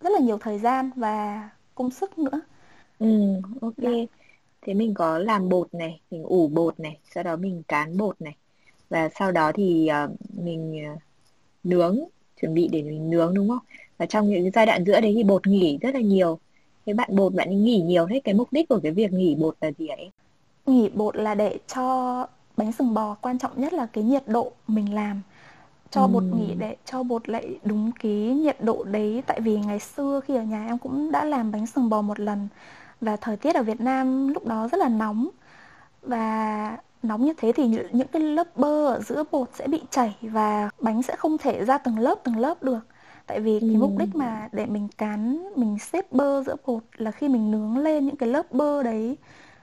rất 0.00 0.10
là 0.12 0.18
nhiều 0.18 0.38
thời 0.38 0.58
gian 0.58 0.90
và 0.96 1.48
công 1.74 1.90
sức 1.90 2.18
nữa 2.18 2.40
ừ 2.98 3.06
ok 3.60 3.74
dạ. 3.76 3.90
Thế 4.64 4.74
mình 4.74 4.94
có 4.94 5.18
làm 5.18 5.48
bột 5.48 5.74
này, 5.74 6.00
mình 6.10 6.22
ủ 6.22 6.48
bột 6.48 6.80
này, 6.80 6.98
sau 7.14 7.24
đó 7.24 7.36
mình 7.36 7.62
cán 7.68 7.96
bột 7.96 8.20
này. 8.20 8.36
Và 8.90 9.08
sau 9.18 9.32
đó 9.32 9.52
thì 9.54 9.90
uh, 10.04 10.10
mình 10.44 10.82
uh, 10.94 10.98
nướng 11.64 11.98
chuẩn 12.40 12.54
bị 12.54 12.68
để 12.68 12.82
mình 12.82 13.10
nướng 13.10 13.34
đúng 13.34 13.48
không? 13.48 13.58
Và 13.98 14.06
trong 14.06 14.30
những 14.30 14.50
giai 14.50 14.66
đoạn 14.66 14.84
giữa 14.84 15.00
đấy 15.00 15.12
thì 15.16 15.24
bột 15.24 15.46
nghỉ 15.46 15.78
rất 15.80 15.94
là 15.94 16.00
nhiều. 16.00 16.38
Thế 16.86 16.92
bạn 16.92 17.16
bột 17.16 17.34
bạn 17.34 17.48
ấy 17.48 17.56
nghỉ 17.56 17.80
nhiều 17.80 18.06
thế 18.10 18.20
cái 18.24 18.34
mục 18.34 18.48
đích 18.50 18.68
của 18.68 18.80
cái 18.82 18.92
việc 18.92 19.12
nghỉ 19.12 19.34
bột 19.34 19.56
là 19.60 19.70
gì 19.78 19.86
ấy? 19.86 20.10
Nghỉ 20.66 20.88
bột 20.88 21.16
là 21.16 21.34
để 21.34 21.58
cho 21.74 22.26
bánh 22.56 22.72
sừng 22.72 22.94
bò 22.94 23.16
quan 23.20 23.38
trọng 23.38 23.60
nhất 23.60 23.72
là 23.72 23.86
cái 23.86 24.04
nhiệt 24.04 24.28
độ 24.28 24.52
mình 24.66 24.94
làm. 24.94 25.22
Cho 25.90 26.02
ừ. 26.02 26.06
bột 26.06 26.22
nghỉ 26.22 26.54
để 26.54 26.76
cho 26.84 27.02
bột 27.02 27.28
lại 27.28 27.58
đúng 27.64 27.90
cái 28.02 28.12
nhiệt 28.12 28.56
độ 28.60 28.84
đấy. 28.84 29.22
Tại 29.26 29.40
vì 29.40 29.56
ngày 29.56 29.78
xưa 29.78 30.20
khi 30.24 30.36
ở 30.36 30.42
nhà 30.42 30.66
em 30.66 30.78
cũng 30.78 31.10
đã 31.12 31.24
làm 31.24 31.52
bánh 31.52 31.66
sừng 31.66 31.88
bò 31.88 32.02
một 32.02 32.20
lần 32.20 32.48
và 33.04 33.16
thời 33.16 33.36
tiết 33.36 33.54
ở 33.54 33.62
Việt 33.62 33.80
Nam 33.80 34.28
lúc 34.28 34.46
đó 34.46 34.68
rất 34.72 34.78
là 34.78 34.88
nóng. 34.88 35.28
Và 36.02 36.78
nóng 37.02 37.24
như 37.24 37.32
thế 37.36 37.52
thì 37.52 37.68
những 37.92 38.08
cái 38.08 38.22
lớp 38.22 38.56
bơ 38.56 38.86
ở 38.86 39.00
giữa 39.00 39.24
bột 39.30 39.48
sẽ 39.54 39.66
bị 39.66 39.82
chảy 39.90 40.16
và 40.20 40.70
bánh 40.80 41.02
sẽ 41.02 41.16
không 41.16 41.38
thể 41.38 41.64
ra 41.64 41.78
từng 41.78 41.98
lớp 41.98 42.14
từng 42.24 42.38
lớp 42.38 42.62
được. 42.62 42.80
Tại 43.26 43.40
vì 43.40 43.60
cái 43.60 43.76
mục 43.76 43.90
đích 43.98 44.16
mà 44.16 44.48
để 44.52 44.66
mình 44.66 44.88
cán 44.98 45.48
mình 45.56 45.78
xếp 45.78 46.12
bơ 46.12 46.42
giữa 46.42 46.56
bột 46.66 46.82
là 46.96 47.10
khi 47.10 47.28
mình 47.28 47.50
nướng 47.50 47.78
lên 47.78 48.06
những 48.06 48.16
cái 48.16 48.28
lớp 48.28 48.52
bơ 48.52 48.82
đấy 48.82 49.16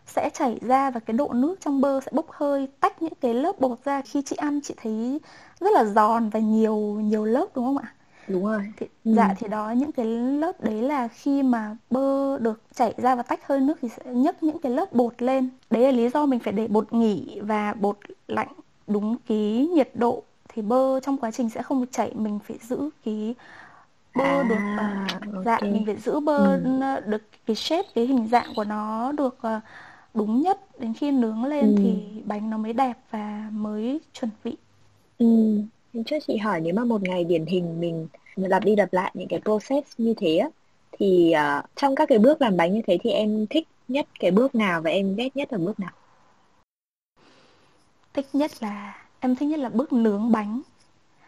sẽ 0.08 0.30
chảy 0.34 0.60
ra 0.62 0.92
và 0.92 1.00
cái 1.00 1.14
độ 1.14 1.30
nước 1.34 1.56
trong 1.60 1.82
bơ 1.82 2.00
sẽ 2.02 2.12
bốc 2.14 2.32
hơi 2.32 2.68
tách 2.80 3.02
những 3.02 3.14
cái 3.22 3.34
lớp 3.34 3.60
bột 3.60 3.84
ra. 3.84 4.02
Khi 4.02 4.22
chị 4.22 4.36
ăn 4.36 4.60
chị 4.64 4.74
thấy 4.82 5.20
rất 5.60 5.70
là 5.74 5.84
giòn 5.84 6.30
và 6.30 6.40
nhiều 6.40 6.78
nhiều 6.78 7.26
lớp 7.26 7.46
đúng 7.56 7.66
không 7.66 7.78
ạ 7.78 7.94
đúng 8.28 8.46
rồi 8.46 8.72
thì, 8.78 8.88
ừ. 9.06 9.14
dạ 9.16 9.34
thì 9.40 9.48
đó 9.48 9.72
những 9.72 9.92
cái 9.92 10.06
lớp 10.06 10.64
đấy 10.64 10.82
là 10.82 11.08
khi 11.08 11.44
mà 11.44 11.76
bơ 11.90 12.38
được 12.40 12.62
chảy 12.74 12.94
ra 12.98 13.16
và 13.16 13.24
tách 13.24 13.48
hơi 13.48 13.60
nước 13.60 13.78
thì 13.82 13.90
sẽ 13.90 14.14
nhấc 14.14 14.44
những 14.44 14.60
cái 14.60 14.72
lớp 14.72 14.94
bột 14.94 15.22
lên 15.22 15.50
đấy 15.70 15.84
là 15.84 15.92
lý 15.92 16.10
do 16.10 16.26
mình 16.26 16.40
phải 16.40 16.54
để 16.54 16.68
bột 16.68 16.94
nghỉ 16.94 17.40
và 17.42 17.74
bột 17.74 17.98
lạnh 18.28 18.48
đúng 18.88 19.16
cái 19.28 19.70
nhiệt 19.76 19.90
độ 19.94 20.24
thì 20.54 20.62
bơ 20.62 21.00
trong 21.00 21.18
quá 21.18 21.32
trình 21.32 21.50
sẽ 21.50 21.62
không 21.62 21.86
chảy 21.92 22.12
mình 22.16 22.40
phải 22.48 22.58
giữ 22.62 22.90
cái 23.06 23.36
bơ 24.16 24.24
à, 24.24 24.44
được 24.44 24.86
uh, 25.40 25.46
dạ 25.46 25.58
mình 25.62 25.86
phải 25.86 25.96
giữ 25.96 26.20
bơ 26.20 26.38
ừ. 26.38 27.00
được 27.06 27.22
cái 27.46 27.56
shape 27.56 27.88
cái 27.96 28.06
hình 28.06 28.28
dạng 28.28 28.54
của 28.56 28.64
nó 28.64 29.12
được 29.12 29.38
uh, 29.48 29.64
đúng 30.14 30.42
nhất 30.42 30.80
đến 30.80 30.94
khi 30.94 31.12
nướng 31.12 31.46
lên 31.46 31.76
ừ. 31.76 31.76
thì 31.78 32.22
bánh 32.26 32.50
nó 32.50 32.58
mới 32.58 32.74
đẹp 32.74 32.98
và 33.12 33.50
mới 33.52 34.00
chuẩn 34.14 34.32
vị 34.44 34.58
ừ. 35.18 35.26
Trước 36.06 36.18
chị 36.28 36.38
hỏi 36.38 36.62
nếu 36.62 36.74
mà 36.74 36.86
một 36.86 37.02
ngày 37.02 37.24
điển 37.24 37.46
hình 37.46 37.80
mình 37.80 38.08
lặp 38.36 38.64
đi 38.64 38.76
lặp 38.76 38.94
lại 38.94 39.12
những 39.14 39.28
cái 39.28 39.42
process 39.42 39.94
như 39.98 40.14
thế 40.18 40.38
á, 40.38 40.50
thì 40.92 41.34
uh, 41.36 41.66
trong 41.76 41.96
các 41.96 42.10
cái 42.10 42.20
bước 42.20 42.42
làm 42.42 42.58
bánh 42.58 42.74
như 42.74 42.82
thế 42.88 42.98
thì 43.04 43.12
em 43.12 43.48
thích 43.50 43.68
nhất 43.88 44.08
cái 44.20 44.32
bước 44.32 44.56
nào 44.56 44.82
và 44.82 44.90
em 44.90 45.16
ghét 45.16 45.36
nhất 45.36 45.52
là 45.52 45.58
bước 45.58 45.80
nào? 45.80 45.92
Thích 48.14 48.28
nhất 48.34 48.52
là 48.60 49.06
em 49.20 49.36
thích 49.36 49.46
nhất 49.46 49.60
là 49.60 49.70
bước 49.70 49.94
nướng 49.94 50.32
bánh. 50.32 50.62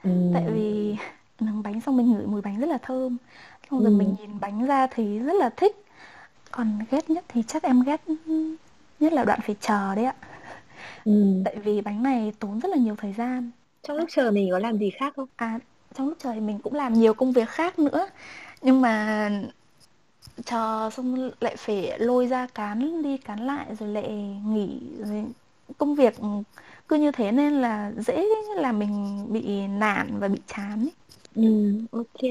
Ừ. 0.03 0.09
Tại 0.33 0.43
vì 0.53 0.95
nướng 1.39 1.63
bánh 1.63 1.81
xong 1.81 1.97
mình 1.97 2.11
ngửi 2.11 2.25
mùi 2.25 2.41
bánh 2.41 2.59
rất 2.59 2.67
là 2.67 2.77
thơm. 2.77 3.17
Xong 3.71 3.79
rồi 3.83 3.89
ừ. 3.89 3.95
mình 3.97 4.15
nhìn 4.19 4.39
bánh 4.39 4.65
ra 4.65 4.87
thì 4.87 5.19
rất 5.19 5.33
là 5.33 5.49
thích. 5.49 5.75
Còn 6.51 6.79
ghét 6.91 7.09
nhất 7.09 7.25
thì 7.27 7.43
chắc 7.47 7.63
em 7.63 7.83
ghét 7.83 8.01
nhất 8.99 9.13
là 9.13 9.23
đoạn 9.23 9.39
phải 9.43 9.55
chờ 9.61 9.95
đấy 9.95 10.05
ạ. 10.05 10.15
Ừ. 11.05 11.41
Tại 11.45 11.55
vì 11.55 11.81
bánh 11.81 12.03
này 12.03 12.33
tốn 12.39 12.59
rất 12.59 12.69
là 12.69 12.77
nhiều 12.77 12.95
thời 12.95 13.13
gian. 13.13 13.51
Trong 13.83 13.97
lúc 13.97 14.09
chờ 14.11 14.31
mình 14.31 14.49
có 14.51 14.59
làm 14.59 14.77
gì 14.77 14.89
khác 14.89 15.13
không? 15.15 15.27
À 15.35 15.59
trong 15.93 16.09
lúc 16.09 16.17
trời 16.19 16.39
mình 16.39 16.59
cũng 16.63 16.73
làm 16.73 16.93
nhiều 16.93 17.13
công 17.13 17.31
việc 17.31 17.49
khác 17.49 17.79
nữa 17.79 18.07
nhưng 18.61 18.81
mà 18.81 19.29
chờ 20.45 20.89
xong 20.93 21.31
lại 21.39 21.55
phải 21.57 21.99
lôi 21.99 22.27
ra 22.27 22.47
cán 22.55 23.03
đi 23.03 23.17
cán 23.17 23.47
lại 23.47 23.65
rồi 23.79 23.89
lại 23.89 24.39
nghỉ 24.45 24.79
rồi 25.05 25.25
công 25.77 25.95
việc 25.95 26.13
cứ 26.87 26.95
như 26.95 27.11
thế 27.11 27.31
nên 27.31 27.53
là 27.53 27.91
dễ 27.97 28.25
là 28.55 28.71
mình 28.71 29.25
bị 29.29 29.67
nản 29.67 30.19
và 30.19 30.27
bị 30.27 30.39
chán 30.47 30.79
ấy. 30.79 30.91
Ừ, 31.35 31.43
ok. 31.91 32.21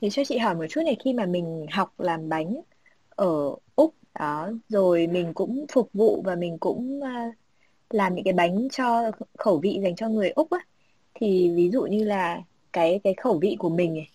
Thì 0.00 0.10
cho 0.10 0.22
chị 0.28 0.38
hỏi 0.38 0.54
một 0.54 0.64
chút 0.70 0.80
này 0.84 0.96
khi 1.04 1.12
mà 1.12 1.26
mình 1.26 1.66
học 1.72 1.92
làm 1.98 2.28
bánh 2.28 2.60
ở 3.10 3.54
Úc 3.76 3.94
đó 4.18 4.50
rồi 4.68 5.06
mình 5.06 5.34
cũng 5.34 5.66
phục 5.72 5.90
vụ 5.92 6.22
và 6.24 6.34
mình 6.34 6.58
cũng 6.58 7.00
uh, 7.00 7.34
làm 7.90 8.14
những 8.14 8.24
cái 8.24 8.34
bánh 8.34 8.68
cho 8.72 9.10
khẩu 9.38 9.58
vị 9.58 9.80
dành 9.82 9.96
cho 9.96 10.08
người 10.08 10.30
Úc 10.30 10.50
á 10.50 10.58
thì 11.14 11.52
ví 11.56 11.70
dụ 11.70 11.82
như 11.82 12.04
là 12.04 12.42
cái 12.72 13.00
cái 13.04 13.14
khẩu 13.14 13.38
vị 13.38 13.56
của 13.58 13.68
mình 13.68 13.98
ấy, 13.98 14.08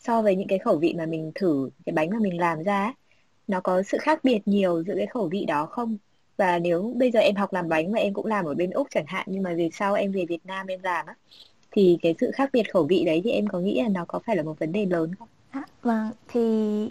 so 0.00 0.22
với 0.22 0.36
những 0.36 0.48
cái 0.48 0.58
khẩu 0.58 0.76
vị 0.78 0.94
mà 0.98 1.06
mình 1.06 1.32
thử 1.34 1.70
cái 1.86 1.92
bánh 1.92 2.10
mà 2.10 2.18
mình 2.20 2.40
làm 2.40 2.62
ra 2.62 2.94
nó 3.48 3.60
có 3.60 3.82
sự 3.82 3.98
khác 4.00 4.24
biệt 4.24 4.38
nhiều 4.46 4.82
giữa 4.84 4.94
cái 4.96 5.06
khẩu 5.06 5.28
vị 5.28 5.44
đó 5.44 5.66
không? 5.66 5.96
Và 6.36 6.58
nếu 6.58 6.94
bây 6.96 7.10
giờ 7.10 7.20
em 7.20 7.36
học 7.36 7.52
làm 7.52 7.68
bánh 7.68 7.92
và 7.92 7.98
em 8.00 8.14
cũng 8.14 8.26
làm 8.26 8.44
ở 8.44 8.54
bên 8.54 8.70
úc 8.70 8.86
chẳng 8.90 9.06
hạn 9.06 9.26
nhưng 9.30 9.42
mà 9.42 9.54
về 9.54 9.70
sau 9.72 9.94
em 9.94 10.12
về 10.12 10.24
việt 10.28 10.46
nam 10.46 10.66
em 10.66 10.80
làm 10.82 11.06
á 11.06 11.14
thì 11.70 11.98
cái 12.02 12.14
sự 12.20 12.30
khác 12.34 12.50
biệt 12.52 12.72
khẩu 12.72 12.84
vị 12.84 13.04
đấy 13.04 13.20
thì 13.24 13.30
em 13.30 13.46
có 13.46 13.60
nghĩ 13.60 13.82
là 13.82 13.88
nó 13.88 14.04
có 14.08 14.18
phải 14.18 14.36
là 14.36 14.42
một 14.42 14.58
vấn 14.58 14.72
đề 14.72 14.86
lớn 14.86 15.14
không? 15.18 15.28
À, 15.50 15.62
vâng, 15.82 16.10
thì 16.28 16.40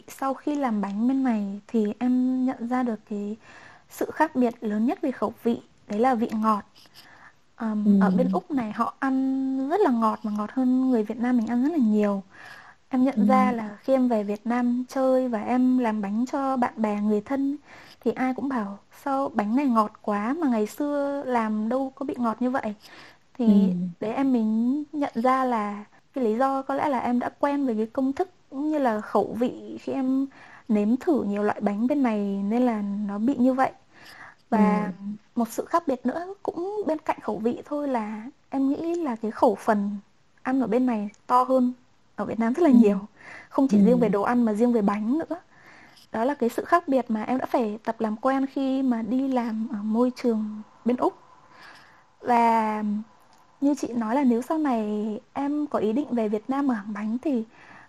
sau 0.07 0.33
khi 0.33 0.55
làm 0.55 0.81
bánh 0.81 1.07
bên 1.07 1.23
này 1.23 1.59
thì 1.67 1.85
em 1.99 2.45
nhận 2.45 2.67
ra 2.69 2.83
được 2.83 2.99
cái 3.09 3.35
sự 3.89 4.11
khác 4.13 4.35
biệt 4.35 4.53
lớn 4.61 4.85
nhất 4.85 5.01
về 5.01 5.11
khẩu 5.11 5.33
vị 5.43 5.57
đấy 5.89 5.99
là 5.99 6.15
vị 6.15 6.29
ngọt 6.31 6.63
um, 7.61 7.85
ừ. 7.85 8.05
ở 8.05 8.09
bên 8.09 8.29
úc 8.33 8.51
này 8.51 8.71
họ 8.71 8.93
ăn 8.99 9.69
rất 9.69 9.81
là 9.81 9.91
ngọt 9.91 10.19
mà 10.23 10.31
ngọt 10.37 10.51
hơn 10.51 10.91
người 10.91 11.03
việt 11.03 11.17
nam 11.17 11.37
mình 11.37 11.47
ăn 11.47 11.63
rất 11.63 11.71
là 11.71 11.77
nhiều 11.77 12.23
em 12.89 13.03
nhận 13.03 13.15
ừ. 13.15 13.25
ra 13.25 13.51
là 13.51 13.77
khi 13.81 13.93
em 13.93 14.07
về 14.07 14.23
việt 14.23 14.41
nam 14.45 14.83
chơi 14.89 15.27
và 15.27 15.41
em 15.41 15.77
làm 15.77 16.01
bánh 16.01 16.25
cho 16.31 16.57
bạn 16.57 16.73
bè 16.77 17.01
người 17.01 17.21
thân 17.21 17.57
thì 18.03 18.11
ai 18.11 18.33
cũng 18.33 18.49
bảo 18.49 18.79
sao 19.03 19.29
bánh 19.33 19.55
này 19.55 19.65
ngọt 19.65 19.91
quá 20.01 20.35
mà 20.39 20.47
ngày 20.49 20.67
xưa 20.67 21.23
làm 21.25 21.69
đâu 21.69 21.91
có 21.95 22.05
bị 22.05 22.15
ngọt 22.17 22.41
như 22.41 22.49
vậy 22.51 22.75
thì 23.37 23.45
ừ. 23.45 23.73
để 23.99 24.13
em 24.13 24.33
mình 24.33 24.83
nhận 24.91 25.11
ra 25.15 25.45
là 25.45 25.85
cái 26.13 26.23
lý 26.23 26.37
do 26.37 26.61
có 26.61 26.75
lẽ 26.75 26.89
là 26.89 26.99
em 26.99 27.19
đã 27.19 27.29
quen 27.39 27.65
với 27.65 27.75
cái 27.75 27.85
công 27.85 28.13
thức 28.13 28.29
cũng 28.49 28.69
như 28.69 28.77
là 28.79 29.01
khẩu 29.01 29.35
vị 29.39 29.77
khi 29.81 29.93
em 29.93 30.27
nếm 30.67 30.97
thử 30.97 31.23
nhiều 31.23 31.43
loại 31.43 31.61
bánh 31.61 31.87
bên 31.87 32.03
này 32.03 32.19
nên 32.43 32.61
là 32.65 32.81
nó 32.81 33.17
bị 33.19 33.35
như 33.35 33.53
vậy 33.53 33.71
và 34.49 34.85
ừ. 34.85 34.91
Một 35.37 35.47
sự 35.49 35.65
khác 35.65 35.83
biệt 35.87 36.05
nữa 36.05 36.33
cũng 36.43 36.83
bên 36.87 36.97
cạnh 36.97 37.19
khẩu 37.21 37.37
vị 37.37 37.61
thôi 37.65 37.87
là 37.87 38.23
em 38.49 38.69
nghĩ 38.69 38.95
là 38.95 39.15
cái 39.15 39.31
khẩu 39.31 39.55
phần 39.55 39.97
ăn 40.41 40.61
ở 40.61 40.67
bên 40.67 40.85
này 40.85 41.09
to 41.27 41.43
hơn 41.43 41.73
ở 42.15 42.25
Việt 42.25 42.39
Nam 42.39 42.53
rất 42.53 42.63
là 42.63 42.69
ừ. 42.69 42.75
nhiều 42.75 42.99
không 43.49 43.67
chỉ 43.67 43.77
ừ. 43.77 43.85
riêng 43.85 43.99
về 43.99 44.09
đồ 44.09 44.21
ăn 44.21 44.45
mà 44.45 44.53
riêng 44.53 44.73
về 44.73 44.81
bánh 44.81 45.19
nữa 45.19 45.39
đó 46.11 46.23
là 46.23 46.33
cái 46.33 46.49
sự 46.49 46.65
khác 46.65 46.87
biệt 46.87 47.05
mà 47.11 47.23
em 47.23 47.37
đã 47.37 47.45
phải 47.45 47.79
tập 47.83 48.01
làm 48.01 48.15
quen 48.17 48.45
khi 48.45 48.81
mà 48.81 49.01
đi 49.01 49.27
làm 49.27 49.67
ở 49.71 49.77
môi 49.83 50.11
trường 50.15 50.61
bên 50.85 50.97
úc 50.97 51.13
và 52.21 52.83
như 53.61 53.75
chị 53.75 53.87
nói 53.93 54.15
là 54.15 54.23
nếu 54.23 54.41
sau 54.41 54.57
này 54.57 55.19
em 55.33 55.67
có 55.67 55.79
ý 55.79 55.93
định 55.93 56.07
về 56.11 56.29
Việt 56.29 56.49
Nam 56.49 56.67
mở 56.67 56.73
hàng 56.73 56.93
bánh 56.93 57.17
thì 57.21 57.43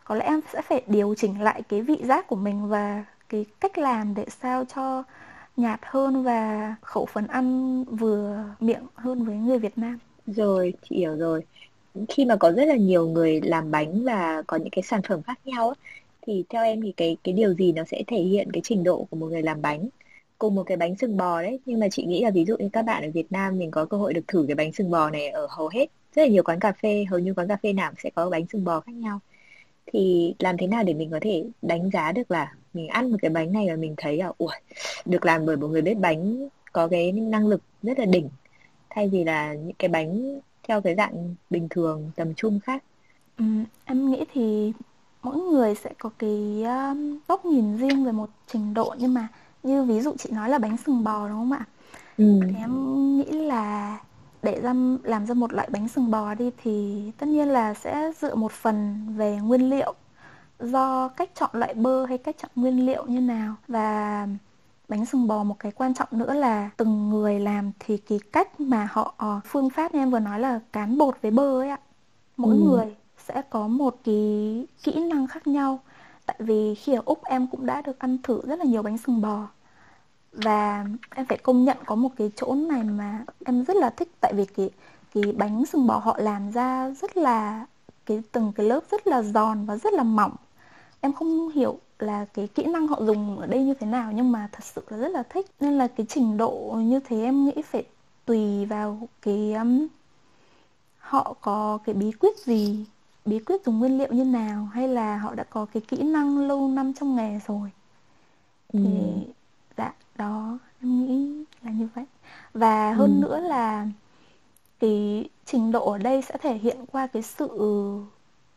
có 0.05 0.15
lẽ 0.15 0.25
em 0.25 0.41
sẽ 0.53 0.63
phải 0.63 0.83
điều 0.87 1.15
chỉnh 1.15 1.41
lại 1.41 1.63
cái 1.63 1.83
vị 1.83 1.99
giác 2.03 2.27
của 2.27 2.37
mình 2.37 2.69
và 2.69 3.05
cái 3.29 3.47
cách 3.61 3.79
làm 3.79 4.15
để 4.15 4.27
sao 4.41 4.65
cho 4.75 5.03
nhạt 5.59 5.81
hơn 5.83 6.23
và 6.23 6.75
khẩu 6.83 7.07
phần 7.07 7.27
ăn 7.27 7.85
vừa 7.85 8.45
miệng 8.61 8.87
hơn 8.95 9.25
với 9.25 9.37
người 9.37 9.59
Việt 9.59 9.79
Nam. 9.79 9.99
Rồi, 10.27 10.75
chị 10.83 10.97
hiểu 10.97 11.17
rồi. 11.17 11.43
Khi 12.09 12.25
mà 12.25 12.37
có 12.37 12.53
rất 12.53 12.65
là 12.65 12.77
nhiều 12.77 13.09
người 13.09 13.41
làm 13.41 13.71
bánh 13.71 14.05
và 14.05 14.43
có 14.47 14.57
những 14.57 14.71
cái 14.73 14.83
sản 14.83 15.01
phẩm 15.09 15.23
khác 15.23 15.39
nhau 15.45 15.75
thì 16.23 16.45
theo 16.49 16.65
em 16.65 16.81
thì 16.81 16.93
cái 16.93 17.17
cái 17.25 17.33
điều 17.33 17.55
gì 17.55 17.73
nó 17.73 17.83
sẽ 17.85 18.03
thể 18.07 18.21
hiện 18.21 18.53
cái 18.53 18.61
trình 18.65 18.85
độ 18.85 19.07
của 19.11 19.17
một 19.17 19.27
người 19.27 19.43
làm 19.43 19.63
bánh? 19.63 19.89
Cùng 20.39 20.55
một 20.55 20.63
cái 20.63 20.77
bánh 20.77 20.97
sừng 20.97 21.17
bò 21.17 21.43
đấy, 21.43 21.61
nhưng 21.67 21.81
mà 21.81 21.89
chị 21.89 22.05
nghĩ 22.05 22.23
là 22.23 22.31
ví 22.31 22.45
dụ 22.45 22.57
như 22.57 22.69
các 22.73 22.83
bạn 22.83 23.03
ở 23.03 23.11
Việt 23.11 23.33
Nam 23.33 23.59
mình 23.59 23.71
có 23.71 23.85
cơ 23.85 23.97
hội 23.97 24.15
được 24.15 24.29
thử 24.29 24.45
cái 24.49 24.55
bánh 24.55 24.73
sừng 24.73 24.91
bò 24.91 25.11
này 25.11 25.29
ở 25.29 25.47
hầu 25.51 25.69
hết 25.69 25.87
rất 26.15 26.23
là 26.23 26.29
nhiều 26.29 26.43
quán 26.43 26.61
cà 26.61 26.73
phê, 26.73 27.05
hầu 27.11 27.19
như 27.19 27.35
quán 27.35 27.49
cà 27.49 27.57
phê 27.63 27.73
nào 27.73 27.93
sẽ 27.99 28.11
có 28.15 28.31
bánh 28.31 28.47
sừng 28.53 28.65
bò 28.65 28.81
khác 28.81 28.95
nhau. 28.95 29.21
Thì 29.87 30.35
làm 30.39 30.57
thế 30.57 30.67
nào 30.67 30.83
để 30.85 30.95
mình 30.95 31.11
có 31.11 31.19
thể 31.23 31.45
đánh 31.63 31.91
giá 31.91 32.13
được 32.13 32.31
là 32.31 32.55
mình 32.79 32.89
ăn 32.89 33.11
một 33.11 33.17
cái 33.23 33.31
bánh 33.31 33.53
này 33.53 33.67
và 33.71 33.77
mình 33.77 33.95
thấy 33.97 34.17
là 34.17 34.33
ui 34.39 34.53
được 35.05 35.25
làm 35.27 35.47
bởi 35.47 35.57
một 35.57 35.69
người 35.69 35.83
bếp 35.83 35.97
bánh 35.99 36.49
có 36.73 36.89
cái 36.89 37.13
năng 37.13 37.47
lực 37.47 37.63
rất 37.83 37.99
là 37.99 38.05
đỉnh. 38.05 38.29
Thay 38.91 39.09
vì 39.09 39.25
là 39.25 39.55
những 39.55 39.77
cái 39.79 39.89
bánh 39.89 40.41
theo 40.69 40.81
cái 40.81 40.95
dạng 40.95 41.35
bình 41.51 41.69
thường 41.71 42.11
tầm 42.17 42.35
trung 42.35 42.61
khác. 42.61 42.85
Ừ, 43.39 43.45
em 43.85 44.11
nghĩ 44.11 44.25
thì 44.33 44.73
mỗi 45.23 45.37
người 45.37 45.75
sẽ 45.75 45.91
có 45.99 46.11
cái 46.19 46.65
um, 46.65 47.19
góc 47.29 47.45
nhìn 47.45 47.77
riêng 47.79 48.05
về 48.05 48.13
một 48.13 48.31
trình 48.47 48.75
độ. 48.75 48.95
Nhưng 48.99 49.15
mà 49.15 49.29
như 49.63 49.83
ví 49.85 50.01
dụ 50.01 50.13
chị 50.19 50.31
nói 50.33 50.49
là 50.49 50.59
bánh 50.59 50.77
sừng 50.87 51.05
bò 51.05 51.29
đúng 51.29 51.39
không 51.39 51.53
ạ? 51.53 51.67
Ừ. 52.19 52.25
thì 52.49 52.59
em 52.59 52.73
nghĩ 53.19 53.25
là 53.25 53.99
để 54.43 54.61
ra 54.61 54.75
làm 55.03 55.27
ra 55.27 55.35
một 55.35 55.53
loại 55.53 55.69
bánh 55.73 55.89
sừng 55.89 56.11
bò 56.11 56.35
đi 56.35 56.51
thì 56.63 57.03
tất 57.19 57.27
nhiên 57.27 57.49
là 57.49 57.75
sẽ 57.75 58.13
dựa 58.21 58.35
một 58.35 58.53
phần 58.53 59.07
về 59.17 59.37
nguyên 59.37 59.71
liệu 59.71 59.95
do 60.61 61.09
cách 61.09 61.31
chọn 61.35 61.51
loại 61.53 61.75
bơ 61.75 62.07
hay 62.07 62.19
cách 62.19 62.37
chọn 62.43 62.51
nguyên 62.55 62.87
liệu 62.87 63.07
như 63.07 63.21
nào? 63.21 63.55
Và 63.69 64.27
bánh 64.89 65.07
sừng 65.07 65.29
bò 65.29 65.45
một 65.45 65.57
cái 65.59 65.73
quan 65.73 65.95
trọng 65.95 66.09
nữa 66.11 66.35
là 66.35 66.71
từng 66.77 67.11
người 67.11 67.41
làm 67.41 67.73
thì 67.79 67.97
cái 67.97 68.21
cách 68.33 68.61
mà 68.61 68.89
họ 68.93 69.15
ờ, 69.17 69.41
phương 69.45 69.71
pháp 69.71 69.95
như 69.95 70.01
em 70.01 70.11
vừa 70.11 70.19
nói 70.19 70.41
là 70.41 70.61
cán 70.73 70.99
bột 70.99 71.23
với 71.23 71.31
bơ 71.31 71.61
ấy 71.61 71.69
ạ. 71.69 71.79
Mỗi 72.37 72.55
ừ. 72.55 72.63
người 72.65 72.97
sẽ 73.29 73.43
có 73.51 73.69
một 73.69 73.97
cái 74.05 74.67
kỹ 74.83 75.05
năng 75.05 75.27
khác 75.27 75.47
nhau. 75.47 75.81
Tại 76.27 76.37
vì 76.39 76.75
khi 76.75 76.95
ở 76.95 77.03
úc 77.05 77.25
em 77.25 77.47
cũng 77.47 77.67
đã 77.67 77.83
được 77.83 77.99
ăn 77.99 78.19
thử 78.23 78.41
rất 78.47 78.59
là 78.59 78.65
nhiều 78.65 78.83
bánh 78.83 78.99
sừng 78.99 79.21
bò. 79.21 79.49
Và 80.33 80.87
em 81.15 81.27
phải 81.27 81.39
công 81.39 81.65
nhận 81.65 81.77
có 81.87 81.95
một 81.95 82.11
cái 82.17 82.31
chỗ 82.37 82.55
này 82.55 82.85
mà 82.85 83.25
em 83.45 83.65
rất 83.65 83.77
là 83.77 83.91
thích. 83.91 84.09
Tại 84.21 84.33
vì 84.35 84.45
cái 84.45 84.71
cái 85.15 85.33
bánh 85.33 85.67
sừng 85.67 85.87
bò 85.87 85.99
họ 85.99 86.17
làm 86.19 86.51
ra 86.53 86.91
rất 86.91 87.17
là 87.17 87.67
cái 88.07 88.23
từng 88.33 88.53
cái 88.57 88.67
lớp 88.67 88.81
rất 88.91 89.07
là 89.07 89.23
giòn 89.23 89.67
và 89.67 89.77
rất 89.77 89.93
là 89.93 90.03
mỏng 90.03 90.33
em 91.01 91.13
không 91.13 91.49
hiểu 91.49 91.79
là 91.99 92.25
cái 92.25 92.49
kỹ 92.49 92.65
năng 92.65 92.89
họ 92.89 93.01
dùng 93.07 93.39
ở 93.39 93.47
đây 93.47 93.65
như 93.65 93.75
thế 93.75 93.87
nào 93.87 94.13
nhưng 94.13 94.33
mà 94.33 94.49
thật 94.53 94.65
sự 94.65 94.83
là 94.89 94.97
rất 94.97 95.09
là 95.09 95.23
thích 95.23 95.47
nên 95.61 95.79
là 95.79 95.89
cái 95.89 96.07
trình 96.09 96.37
độ 96.37 96.75
như 96.79 97.01
thế 97.01 97.23
em 97.23 97.45
nghĩ 97.45 97.63
phải 97.63 97.85
tùy 98.25 98.67
vào 98.67 99.09
cái 99.23 99.53
um, 99.53 99.87
họ 100.99 101.35
có 101.41 101.79
cái 101.85 101.95
bí 101.95 102.13
quyết 102.13 102.39
gì 102.39 102.87
bí 103.25 103.39
quyết 103.39 103.65
dùng 103.65 103.79
nguyên 103.79 103.99
liệu 103.99 104.13
như 104.13 104.25
nào 104.25 104.65
hay 104.65 104.89
là 104.89 105.19
họ 105.19 105.35
đã 105.35 105.45
có 105.45 105.67
cái 105.73 105.83
kỹ 105.89 105.97
năng 106.03 106.39
lâu 106.49 106.69
năm 106.69 106.93
trong 106.95 107.17
nghề 107.17 107.41
rồi 107.47 107.71
thì 108.73 108.85
ừ. 108.85 109.33
dạ 109.77 109.95
đó 110.17 110.59
em 110.83 111.07
nghĩ 111.07 111.45
là 111.63 111.71
như 111.71 111.89
vậy 111.95 112.05
và 112.55 112.93
hơn 112.93 113.17
ừ. 113.17 113.23
nữa 113.23 113.41
là 113.41 113.87
cái 114.81 115.29
trình 115.45 115.73
độ 115.73 115.91
ở 115.91 115.99
đây 115.99 116.23
sẽ 116.23 116.37
thể 116.43 116.55
hiện 116.55 116.87
qua 116.93 117.07
cái 117.07 117.23
sự 117.23 117.49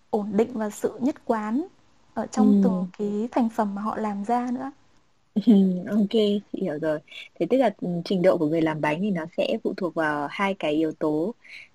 ổn 0.10 0.30
định 0.32 0.50
và 0.54 0.70
sự 0.70 0.98
nhất 1.00 1.16
quán 1.26 1.68
ở 2.14 2.26
trong 2.32 2.54
ừ. 2.54 2.62
từng 2.64 2.88
cái 2.98 3.28
thành 3.32 3.50
phẩm 3.50 3.76
mà 3.76 3.82
họ 3.82 3.98
làm 3.98 4.26
ra 4.26 4.48
nữa 4.54 4.72
ok, 5.90 6.10
chị 6.12 6.42
hiểu 6.62 6.80
rồi. 6.82 7.00
Thế 7.40 7.46
tức 7.50 7.58
là 7.58 7.72
ừ, 7.82 7.88
trình 8.06 8.22
độ 8.22 8.38
của 8.38 8.48
người 8.48 8.62
làm 8.62 8.82
bánh 8.82 9.02
thì 9.02 9.12
nó 9.12 9.26
sẽ 9.38 9.58
phụ 9.64 9.74
thuộc 9.78 9.96
vào 9.96 10.28
hai 10.32 10.54
cái 10.54 10.74
yếu 10.74 10.92
tố. 10.92 11.34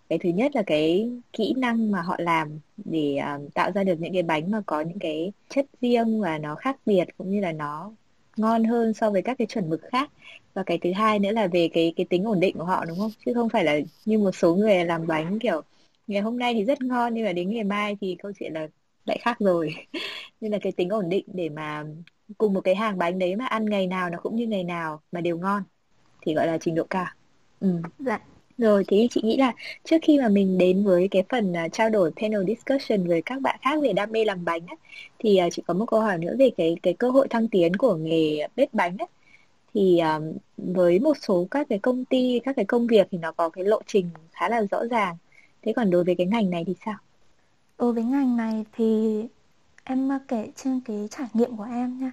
Cái 0.08 0.18
thứ 0.18 0.28
nhất 0.28 0.56
là 0.56 0.62
cái 0.66 1.10
kỹ 1.32 1.54
năng 1.56 1.90
mà 1.92 2.02
họ 2.02 2.16
làm 2.18 2.60
để 2.76 3.18
uh, 3.36 3.54
tạo 3.54 3.70
ra 3.72 3.84
được 3.84 4.00
những 4.00 4.12
cái 4.12 4.22
bánh 4.22 4.50
mà 4.50 4.62
có 4.66 4.80
những 4.80 4.98
cái 4.98 5.32
chất 5.48 5.66
riêng 5.80 6.20
và 6.20 6.38
nó 6.38 6.54
khác 6.54 6.76
biệt 6.86 7.04
cũng 7.18 7.30
như 7.30 7.40
là 7.40 7.52
nó 7.52 7.92
ngon 8.36 8.64
hơn 8.64 8.94
so 8.94 9.10
với 9.10 9.22
các 9.22 9.38
cái 9.38 9.46
chuẩn 9.46 9.70
mực 9.70 9.80
khác. 9.82 10.10
Và 10.54 10.62
cái 10.62 10.78
thứ 10.82 10.92
hai 10.92 11.18
nữa 11.18 11.32
là 11.32 11.46
về 11.46 11.68
cái 11.72 11.92
cái 11.96 12.06
tính 12.10 12.24
ổn 12.24 12.40
định 12.40 12.56
của 12.58 12.64
họ 12.64 12.84
đúng 12.84 12.98
không? 12.98 13.10
Chứ 13.26 13.34
không 13.34 13.48
phải 13.48 13.64
là 13.64 13.78
như 14.04 14.18
một 14.18 14.32
số 14.34 14.54
người 14.54 14.84
làm 14.84 15.06
bánh 15.06 15.38
kiểu 15.38 15.62
ngày 16.06 16.20
hôm 16.22 16.38
nay 16.38 16.54
thì 16.54 16.64
rất 16.64 16.82
ngon 16.82 17.14
nhưng 17.14 17.24
mà 17.24 17.32
đến 17.32 17.50
ngày 17.50 17.64
mai 17.64 17.96
thì 18.00 18.16
câu 18.22 18.32
chuyện 18.38 18.52
là 18.52 18.68
lại 19.06 19.18
khác 19.22 19.36
rồi. 19.40 19.74
Nên 20.40 20.52
là 20.52 20.58
cái 20.62 20.72
tính 20.72 20.88
ổn 20.88 21.08
định 21.08 21.24
để 21.32 21.48
mà 21.48 21.84
cùng 22.38 22.54
một 22.54 22.60
cái 22.60 22.74
hàng 22.74 22.98
bánh 22.98 23.18
đấy 23.18 23.36
mà 23.36 23.46
ăn 23.46 23.64
ngày 23.64 23.86
nào 23.86 24.10
nó 24.10 24.18
cũng 24.22 24.36
như 24.36 24.46
ngày 24.46 24.64
nào 24.64 25.02
mà 25.12 25.20
đều 25.20 25.38
ngon 25.38 25.62
thì 26.22 26.34
gọi 26.34 26.46
là 26.46 26.58
trình 26.58 26.74
độ 26.74 26.84
cao 26.90 27.06
ừ. 27.60 27.68
dạ 27.98 28.20
rồi 28.58 28.84
thì 28.88 29.08
chị 29.10 29.20
nghĩ 29.24 29.36
là 29.36 29.52
trước 29.84 29.96
khi 30.02 30.18
mà 30.18 30.28
mình 30.28 30.58
đến 30.58 30.84
với 30.84 31.08
cái 31.10 31.22
phần 31.28 31.52
uh, 31.52 31.72
trao 31.72 31.90
đổi 31.90 32.10
panel 32.16 32.42
discussion 32.46 33.06
với 33.08 33.22
các 33.22 33.40
bạn 33.40 33.58
khác 33.62 33.82
về 33.82 33.92
đam 33.92 34.12
mê 34.12 34.24
làm 34.24 34.44
bánh 34.44 34.66
á, 34.66 34.76
thì 35.18 35.40
uh, 35.46 35.52
chị 35.52 35.62
có 35.66 35.74
một 35.74 35.86
câu 35.86 36.00
hỏi 36.00 36.18
nữa 36.18 36.34
về 36.38 36.50
cái 36.56 36.76
cái 36.82 36.94
cơ 36.94 37.10
hội 37.10 37.28
thăng 37.28 37.48
tiến 37.48 37.76
của 37.76 37.94
nghề 37.96 38.48
bếp 38.56 38.74
bánh 38.74 38.96
á. 38.98 39.06
Thì 39.74 40.00
um, 40.00 40.32
với 40.56 40.98
một 40.98 41.16
số 41.22 41.46
các 41.50 41.66
cái 41.70 41.78
công 41.78 42.04
ty, 42.04 42.40
các 42.44 42.56
cái 42.56 42.64
công 42.64 42.86
việc 42.86 43.08
thì 43.10 43.18
nó 43.18 43.32
có 43.32 43.48
cái 43.48 43.64
lộ 43.64 43.80
trình 43.86 44.10
khá 44.32 44.48
là 44.48 44.62
rõ 44.70 44.84
ràng. 44.90 45.16
Thế 45.62 45.72
còn 45.76 45.90
đối 45.90 46.04
với 46.04 46.14
cái 46.14 46.26
ngành 46.26 46.50
này 46.50 46.64
thì 46.66 46.74
sao? 46.86 46.94
Đối 47.78 47.92
với 47.92 48.04
ngành 48.04 48.36
này 48.36 48.66
thì 48.72 49.20
em 49.84 50.10
kể 50.28 50.50
trên 50.56 50.80
cái 50.80 51.08
trải 51.10 51.28
nghiệm 51.34 51.56
của 51.56 51.64
em 51.64 51.98
nha. 52.00 52.12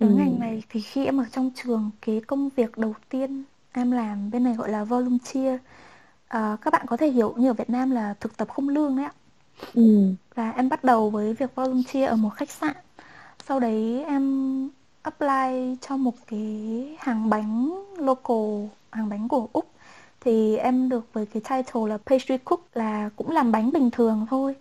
Đối 0.00 0.10
ừ. 0.10 0.16
ngành 0.16 0.40
này 0.40 0.62
thì 0.68 0.80
khi 0.80 1.04
em 1.04 1.20
ở 1.20 1.24
trong 1.32 1.50
trường 1.54 1.90
cái 2.02 2.20
công 2.26 2.48
việc 2.56 2.78
đầu 2.78 2.94
tiên 3.08 3.44
em 3.72 3.90
làm 3.90 4.30
bên 4.30 4.44
này 4.44 4.54
gọi 4.54 4.68
là 4.70 4.84
volunteer 4.84 5.60
à, 6.28 6.56
các 6.62 6.72
bạn 6.72 6.86
có 6.86 6.96
thể 6.96 7.10
hiểu 7.10 7.34
như 7.38 7.50
ở 7.50 7.54
Việt 7.54 7.70
Nam 7.70 7.90
là 7.90 8.14
thực 8.20 8.36
tập 8.36 8.48
không 8.48 8.68
lương 8.68 8.96
đấy 8.96 9.04
ạ. 9.04 9.12
Ừ. 9.74 10.14
và 10.34 10.50
em 10.50 10.68
bắt 10.68 10.84
đầu 10.84 11.10
với 11.10 11.34
việc 11.34 11.54
volunteer 11.54 12.10
ở 12.10 12.16
một 12.16 12.30
khách 12.30 12.50
sạn. 12.50 12.76
Sau 13.48 13.60
đấy 13.60 14.04
em 14.04 14.24
apply 15.02 15.76
cho 15.80 15.96
một 15.96 16.14
cái 16.26 16.96
hàng 17.00 17.30
bánh 17.30 17.84
local 17.96 18.68
hàng 18.92 19.08
bánh 19.08 19.28
của 19.28 19.48
úc. 19.52 19.70
Thì 20.20 20.56
em 20.56 20.88
được 20.88 21.12
với 21.12 21.26
cái 21.26 21.42
title 21.42 21.82
là 21.88 21.98
pastry 22.06 22.38
cook 22.38 22.60
là 22.74 23.10
cũng 23.16 23.30
làm 23.30 23.52
bánh 23.52 23.72
bình 23.72 23.90
thường 23.90 24.26
thôi 24.30 24.56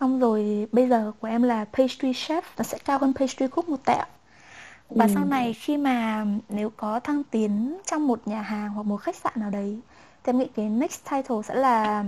xong 0.00 0.20
rồi 0.20 0.68
bây 0.72 0.88
giờ 0.88 1.12
của 1.20 1.28
em 1.28 1.42
là 1.42 1.64
pastry 1.64 2.12
chef 2.12 2.42
nó 2.58 2.64
sẽ 2.64 2.78
cao 2.84 2.98
hơn 2.98 3.12
pastry 3.14 3.46
cook 3.46 3.68
một 3.68 3.84
tẹo 3.84 4.04
và 4.90 5.04
ừ. 5.04 5.10
sau 5.14 5.24
này 5.24 5.52
khi 5.52 5.76
mà 5.76 6.26
nếu 6.48 6.70
có 6.76 7.00
thăng 7.00 7.24
tiến 7.24 7.78
trong 7.86 8.06
một 8.06 8.28
nhà 8.28 8.42
hàng 8.42 8.70
hoặc 8.70 8.82
một 8.82 8.96
khách 8.96 9.16
sạn 9.16 9.32
nào 9.36 9.50
đấy 9.50 9.80
thì 10.24 10.30
em 10.30 10.38
nghĩ 10.38 10.46
cái 10.56 10.68
next 10.68 11.10
title 11.10 11.36
sẽ 11.44 11.54
là 11.54 12.04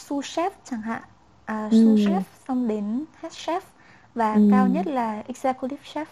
sous 0.00 0.38
chef 0.38 0.50
chẳng 0.64 0.82
hạn 0.82 1.02
à, 1.44 1.68
sous 1.70 2.06
ừ. 2.06 2.06
chef 2.06 2.20
xong 2.48 2.68
đến 2.68 3.04
head 3.20 3.32
chef 3.32 3.60
và 4.14 4.34
ừ. 4.34 4.48
cao 4.50 4.68
nhất 4.68 4.86
là 4.86 5.22
executive 5.26 5.82
chef 5.94 6.06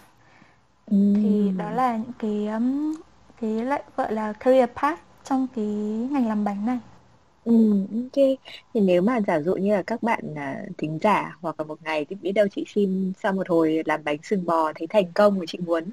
ừ. 0.85 1.13
thì 1.15 1.51
đó 1.57 1.69
là 1.69 1.97
những 1.97 2.13
cái 2.19 2.47
um, 2.47 2.95
cái 3.41 3.49
lại 3.49 3.83
gọi 3.97 4.13
là 4.13 4.33
career 4.33 4.69
path 4.75 4.99
trong 5.23 5.47
cái 5.55 5.65
ngành 6.11 6.27
làm 6.27 6.43
bánh 6.43 6.65
này 6.65 6.79
ừm 7.45 7.87
ok. 7.91 8.13
Thì 8.73 8.79
nếu 8.81 9.01
mà 9.01 9.21
giả 9.27 9.41
dụ 9.41 9.55
như 9.55 9.71
là 9.75 9.83
các 9.87 10.03
bạn 10.03 10.35
à, 10.35 10.65
thính 10.77 10.99
giả 11.01 11.37
hoặc 11.41 11.59
là 11.59 11.65
một 11.65 11.83
ngày 11.83 12.05
thì 12.09 12.15
biết 12.15 12.31
đâu 12.31 12.47
chị 12.51 12.63
Sim 12.67 13.13
sau 13.23 13.33
một 13.33 13.49
hồi 13.49 13.81
làm 13.85 14.03
bánh 14.03 14.17
sừng 14.23 14.45
bò 14.45 14.73
thấy 14.75 14.87
thành 14.87 15.11
công 15.15 15.39
và 15.39 15.45
chị 15.47 15.57
muốn 15.59 15.83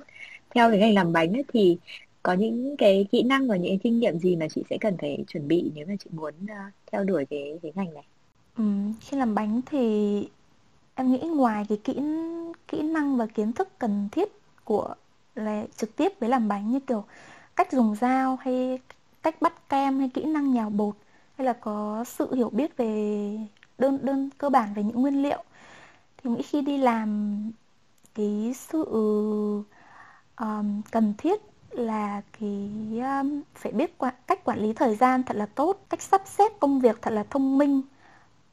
theo 0.55 0.71
cái 0.71 0.79
ngành 0.81 0.95
làm 0.95 1.13
bánh 1.13 1.33
ấy, 1.33 1.45
thì 1.53 1.79
có 2.23 2.33
những 2.35 2.77
cái 2.79 3.07
kỹ 3.13 3.23
năng 3.23 3.49
và 3.49 3.57
những 3.57 3.71
cái 3.71 3.81
kinh 3.83 3.99
nghiệm 4.01 4.19
gì 4.19 4.37
mà 4.37 4.47
chị 4.51 4.63
sẽ 4.71 4.79
cần 4.81 4.97
phải 5.01 5.25
chuẩn 5.29 5.49
bị 5.49 5.73
nếu 5.75 5.87
mà 5.89 5.95
chị 6.05 6.11
muốn 6.13 6.35
à, 6.49 6.73
theo 6.93 7.05
đuổi 7.05 7.27
cái 7.31 7.59
cái 7.63 7.73
ngành 7.75 7.95
này? 7.95 8.05
Ừ, 8.57 8.65
khi 9.01 9.17
làm 9.17 9.35
bánh 9.35 9.61
thì 9.67 9.79
em 10.95 11.13
nghĩ 11.13 11.19
ngoài 11.21 11.67
cái 11.69 11.79
kỹ 11.85 12.01
kỹ 12.69 12.83
năng 12.83 13.17
và 13.17 13.27
kiến 13.27 13.53
thức 13.53 13.69
cần 13.79 14.09
thiết 14.13 14.29
của 14.65 14.95
là 15.35 15.65
trực 15.77 15.97
tiếp 15.97 16.13
với 16.21 16.29
làm 16.29 16.49
bánh 16.49 16.71
như 16.73 16.81
kiểu 16.81 17.05
cách 17.57 17.73
dùng 17.73 17.97
dao 18.01 18.37
hay 18.41 18.79
cách 19.23 19.43
bắt 19.43 19.69
kem 19.71 19.99
hay 19.99 20.11
kỹ 20.15 20.25
năng 20.25 20.55
nhào 20.55 20.71
bột 20.71 20.97
hay 21.39 21.47
là 21.47 21.53
có 21.53 22.05
sự 22.07 22.35
hiểu 22.35 22.51
biết 22.51 22.77
về 22.77 23.39
đơn 23.79 23.99
đơn 24.03 24.31
cơ 24.39 24.51
bản 24.51 24.75
về 24.75 24.83
những 24.83 25.01
nguyên 25.03 25.23
liệu? 25.23 25.43
Thì 26.19 26.31
nghĩ 26.31 26.43
khi 26.43 26.63
đi 26.63 26.79
làm 26.79 27.51
cái 28.15 28.55
sự 28.57 28.85
um, 30.37 30.83
cần 30.91 31.15
thiết 31.19 31.41
là 31.71 32.23
cái 32.41 32.71
um, 33.01 33.43
phải 33.55 33.73
biết 33.73 33.99
qua, 33.99 34.11
cách 34.27 34.45
quản 34.45 34.59
lý 34.59 34.73
thời 34.73 34.97
gian 34.97 35.23
thật 35.23 35.37
là 35.37 35.47
tốt 35.47 35.85
cách 35.91 36.03
sắp 36.03 36.23
xếp 36.27 36.53
công 36.61 36.81
việc 36.81 37.03
thật 37.03 37.11
là 37.11 37.25
thông 37.31 37.59
minh 37.59 37.83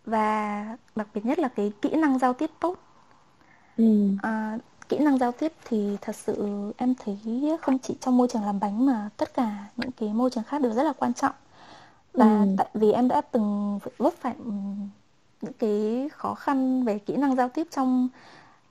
và 0.06 0.78
đặc 0.96 1.08
biệt 1.13 1.26
nhất 1.26 1.39
là 1.39 1.48
cái 1.48 1.72
kỹ 1.82 1.89
năng 1.89 2.20
giao 2.20 2.34
tiếp 2.34 2.50
tốt. 2.60 2.78
Ừ. 3.78 4.10
à, 4.22 4.58
kỹ 4.89 4.98
năng 4.98 5.18
giao 5.18 5.32
tiếp 5.32 5.54
thì 5.65 5.98
thật 6.02 6.15
sự 6.15 6.74
em 6.78 6.94
thấy 6.96 7.18
không 7.62 7.80
chỉ 7.80 7.96
trong 8.02 8.18
môi 8.18 8.28
trường 8.28 8.46
làm 8.46 8.60
bánh 8.60 8.86
mà 8.86 9.10
tất 9.18 9.34
cả 9.34 9.65
những 9.78 9.92
cái 9.92 10.13
môi 10.13 10.30
trường 10.30 10.44
khác 10.44 10.62
đều 10.62 10.74
rất 10.74 10.84
là 10.84 10.94
quan 10.94 11.13
trọng 11.13 11.36
và 12.13 12.26
ừ. 12.41 12.56
tại 12.58 12.67
vì 12.74 12.91
em 12.91 13.08
đã 13.08 13.22
từng 13.22 13.80
vấp 13.98 14.13
phải 14.13 14.36
những 15.41 15.54
cái 15.60 16.10
khó 16.13 16.34
khăn 16.36 16.84
về 16.84 17.00
kỹ 17.00 17.15
năng 17.17 17.36
giao 17.36 17.50
tiếp 17.50 17.67
trong 17.72 18.10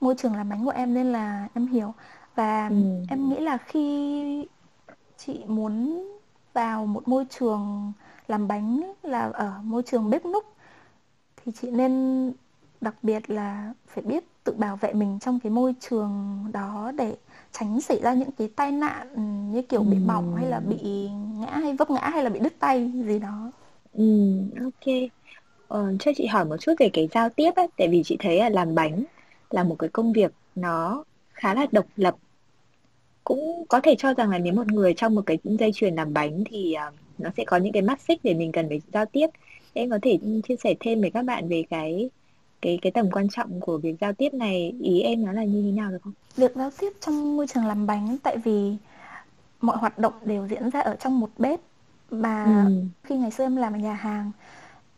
môi 0.01 0.15
trường 0.17 0.35
làm 0.35 0.49
bánh 0.49 0.65
của 0.65 0.71
em 0.71 0.93
nên 0.93 1.11
là 1.11 1.47
em 1.53 1.67
hiểu 1.67 1.93
và 2.35 2.67
ừ. 2.67 2.75
em 3.07 3.29
nghĩ 3.29 3.39
là 3.39 3.57
khi 3.57 4.47
chị 5.17 5.45
muốn 5.47 6.03
vào 6.53 6.85
một 6.85 7.07
môi 7.07 7.25
trường 7.29 7.93
làm 8.27 8.47
bánh 8.47 8.93
là 9.03 9.21
ở 9.33 9.53
môi 9.63 9.83
trường 9.83 10.09
bếp 10.09 10.25
núc 10.25 10.45
thì 11.37 11.51
chị 11.61 11.71
nên 11.71 12.33
đặc 12.81 12.95
biệt 13.03 13.29
là 13.29 13.73
phải 13.87 14.03
biết 14.03 14.23
tự 14.43 14.53
bảo 14.57 14.75
vệ 14.75 14.93
mình 14.93 15.19
trong 15.19 15.39
cái 15.39 15.51
môi 15.51 15.75
trường 15.79 16.45
đó 16.53 16.91
để 16.97 17.17
tránh 17.51 17.81
xảy 17.81 17.99
ra 18.01 18.13
những 18.13 18.31
cái 18.31 18.49
tai 18.55 18.71
nạn 18.71 19.13
ừ, 19.13 19.21
như 19.53 19.61
kiểu 19.61 19.83
bị 19.83 19.99
bỏng 19.99 20.35
hay 20.35 20.47
là 20.49 20.59
bị 20.59 21.09
ngã 21.39 21.51
hay 21.51 21.73
vấp 21.73 21.89
ngã 21.89 22.09
hay 22.09 22.23
là 22.23 22.29
bị 22.29 22.39
đứt 22.39 22.53
tay 22.59 22.91
gì 23.07 23.19
đó 23.19 23.51
Ừ, 23.91 24.03
ok. 24.63 24.93
Ờ, 25.67 25.97
cho 25.99 26.11
chị 26.15 26.25
hỏi 26.25 26.45
một 26.45 26.57
chút 26.61 26.73
về 26.79 26.89
cái 26.93 27.07
giao 27.13 27.29
tiếp 27.29 27.51
ấy, 27.55 27.67
tại 27.77 27.87
vì 27.91 28.01
chị 28.05 28.17
thấy 28.19 28.37
là 28.39 28.49
làm 28.49 28.75
bánh 28.75 29.05
là 29.49 29.63
một 29.63 29.75
cái 29.79 29.89
công 29.93 30.13
việc 30.13 30.31
nó 30.55 31.03
khá 31.33 31.53
là 31.53 31.67
độc 31.71 31.85
lập. 31.95 32.15
Cũng 33.23 33.65
có 33.69 33.79
thể 33.83 33.95
cho 33.97 34.13
rằng 34.13 34.29
là 34.29 34.37
nếu 34.39 34.53
một 34.53 34.67
người 34.67 34.93
trong 34.97 35.15
một 35.15 35.21
cái 35.25 35.37
dây 35.43 35.71
chuyền 35.73 35.95
làm 35.95 36.13
bánh 36.13 36.43
thì 36.45 36.75
uh, 36.89 36.93
nó 37.17 37.29
sẽ 37.37 37.43
có 37.47 37.57
những 37.57 37.73
cái 37.73 37.81
mắt 37.81 38.01
xích 38.01 38.19
để 38.23 38.33
mình 38.33 38.51
cần 38.51 38.69
phải 38.69 38.81
giao 38.93 39.05
tiếp. 39.05 39.27
Em 39.73 39.89
có 39.89 39.99
thể 40.01 40.19
chia 40.47 40.55
sẻ 40.63 40.73
thêm 40.79 41.01
với 41.01 41.11
các 41.11 41.25
bạn 41.25 41.49
về 41.49 41.63
cái 41.69 42.09
cái 42.61 42.79
cái 42.81 42.91
tầm 42.91 43.11
quan 43.11 43.29
trọng 43.29 43.61
của 43.61 43.77
việc 43.77 43.95
giao 44.01 44.13
tiếp 44.13 44.33
này, 44.33 44.73
ý 44.81 45.01
em 45.01 45.25
nó 45.25 45.31
là 45.31 45.43
như 45.43 45.61
thế 45.63 45.71
nào 45.71 45.91
được 45.91 45.97
không? 46.03 46.13
Việc 46.35 46.55
giao 46.55 46.71
tiếp 46.79 46.93
trong 47.01 47.37
môi 47.37 47.47
trường 47.47 47.65
làm 47.65 47.87
bánh 47.87 48.17
tại 48.23 48.37
vì 48.37 48.77
mọi 49.61 49.77
hoạt 49.77 49.99
động 49.99 50.13
đều 50.25 50.47
diễn 50.47 50.69
ra 50.69 50.79
ở 50.79 50.95
trong 50.95 51.19
một 51.19 51.29
bếp 51.37 51.59
mà 52.11 52.45
ừ. 52.67 52.83
khi 53.03 53.17
ngày 53.17 53.31
xưa 53.31 53.45
em 53.45 53.55
làm 53.55 53.73
ở 53.73 53.77
nhà 53.77 53.93
hàng 53.93 54.31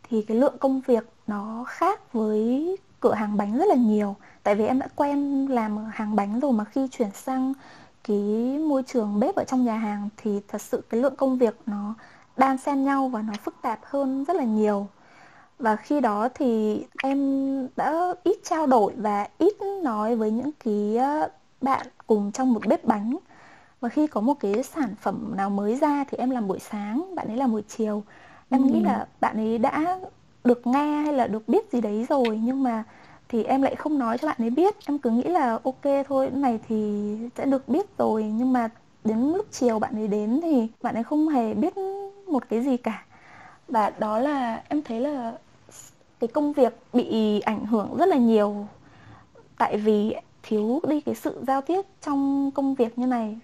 thì 0.02 0.22
cái 0.22 0.36
lượng 0.36 0.56
công 0.60 0.80
việc 0.80 1.04
nó 1.26 1.64
khác 1.68 2.12
với 2.12 2.76
cửa 3.00 3.14
hàng 3.14 3.36
bánh 3.36 3.58
rất 3.58 3.64
là 3.68 3.74
nhiều 3.74 4.16
tại 4.42 4.54
vì 4.54 4.66
em 4.66 4.78
đã 4.78 4.88
quen 4.96 5.46
làm 5.46 5.78
ở 5.78 5.84
hàng 5.92 6.16
bánh 6.16 6.40
rồi 6.40 6.52
mà 6.52 6.64
khi 6.64 6.88
chuyển 6.90 7.10
sang 7.14 7.52
cái 8.04 8.18
môi 8.58 8.82
trường 8.82 9.20
bếp 9.20 9.34
ở 9.34 9.44
trong 9.44 9.64
nhà 9.64 9.76
hàng 9.76 10.08
thì 10.16 10.40
thật 10.48 10.62
sự 10.62 10.82
cái 10.90 11.00
lượng 11.00 11.16
công 11.16 11.38
việc 11.38 11.54
nó 11.66 11.94
đan 12.36 12.58
xen 12.58 12.84
nhau 12.84 13.08
và 13.08 13.22
nó 13.22 13.32
phức 13.44 13.54
tạp 13.62 13.80
hơn 13.82 14.24
rất 14.24 14.36
là 14.36 14.44
nhiều 14.44 14.88
và 15.62 15.76
khi 15.76 16.00
đó 16.00 16.28
thì 16.34 16.82
em 17.02 17.18
đã 17.76 18.14
ít 18.24 18.38
trao 18.44 18.66
đổi 18.66 18.92
và 18.96 19.28
ít 19.38 19.54
nói 19.82 20.16
với 20.16 20.30
những 20.30 20.50
cái 20.64 20.98
bạn 21.60 21.86
cùng 22.06 22.32
trong 22.32 22.52
một 22.52 22.66
bếp 22.66 22.84
bánh. 22.84 23.16
Và 23.80 23.88
khi 23.88 24.06
có 24.06 24.20
một 24.20 24.34
cái 24.40 24.62
sản 24.62 24.94
phẩm 25.00 25.32
nào 25.36 25.50
mới 25.50 25.76
ra 25.76 26.04
thì 26.10 26.18
em 26.18 26.30
làm 26.30 26.48
buổi 26.48 26.58
sáng 26.58 27.14
bạn 27.14 27.26
ấy 27.28 27.36
làm 27.36 27.52
buổi 27.52 27.62
chiều. 27.68 28.02
Em 28.50 28.62
ừ. 28.62 28.68
nghĩ 28.68 28.80
là 28.80 29.06
bạn 29.20 29.36
ấy 29.36 29.58
đã 29.58 29.98
được 30.44 30.66
nghe 30.66 31.02
hay 31.02 31.12
là 31.12 31.26
được 31.26 31.48
biết 31.48 31.72
gì 31.72 31.80
đấy 31.80 32.06
rồi 32.08 32.40
nhưng 32.42 32.62
mà 32.62 32.84
thì 33.28 33.44
em 33.44 33.62
lại 33.62 33.74
không 33.76 33.98
nói 33.98 34.18
cho 34.18 34.28
bạn 34.28 34.36
ấy 34.38 34.50
biết. 34.50 34.74
Em 34.86 34.98
cứ 34.98 35.10
nghĩ 35.10 35.22
là 35.22 35.58
ok 35.64 36.06
thôi 36.08 36.28
cái 36.30 36.40
này 36.40 36.60
thì 36.68 37.16
sẽ 37.36 37.44
được 37.44 37.68
biết 37.68 37.98
rồi. 37.98 38.24
Nhưng 38.24 38.52
mà 38.52 38.68
đến 39.04 39.18
lúc 39.18 39.46
chiều 39.50 39.78
bạn 39.78 39.94
ấy 39.94 40.08
đến 40.08 40.40
thì 40.42 40.68
bạn 40.82 40.94
ấy 40.94 41.04
không 41.04 41.28
hề 41.28 41.54
biết 41.54 41.74
một 42.26 42.48
cái 42.48 42.60
gì 42.60 42.76
cả. 42.76 43.04
Và 43.68 43.92
đó 43.98 44.18
là 44.18 44.62
em 44.68 44.82
thấy 44.82 45.00
là 45.00 45.32
cái 46.22 46.28
công 46.28 46.52
việc 46.52 46.72
bị 46.92 47.40
ảnh 47.40 47.66
hưởng 47.66 47.96
rất 47.96 48.06
là 48.08 48.16
nhiều. 48.16 48.66
Tại 49.58 49.76
vì 49.76 50.14
thiếu 50.42 50.80
đi 50.88 51.00
cái 51.00 51.14
sự 51.14 51.44
giao 51.46 51.60
tiếp 51.60 51.82
trong 52.00 52.50
công 52.54 52.74
việc 52.74 52.98
như 52.98 53.06
này, 53.06 53.38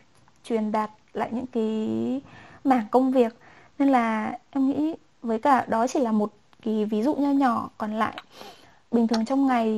truyền 0.44 0.72
đạt 0.72 0.90
lại 1.12 1.28
những 1.32 1.46
cái 1.46 2.20
mảng 2.64 2.86
công 2.90 3.12
việc. 3.12 3.36
Nên 3.78 3.88
là 3.88 4.38
em 4.50 4.68
nghĩ 4.68 4.94
với 5.22 5.38
cả 5.38 5.64
đó 5.68 5.86
chỉ 5.86 6.00
là 6.00 6.12
một 6.12 6.32
cái 6.62 6.84
ví 6.84 7.02
dụ 7.02 7.14
nho 7.14 7.30
nhỏ, 7.30 7.70
còn 7.78 7.92
lại 7.92 8.14
bình 8.90 9.08
thường 9.08 9.24
trong 9.24 9.46
ngày 9.46 9.68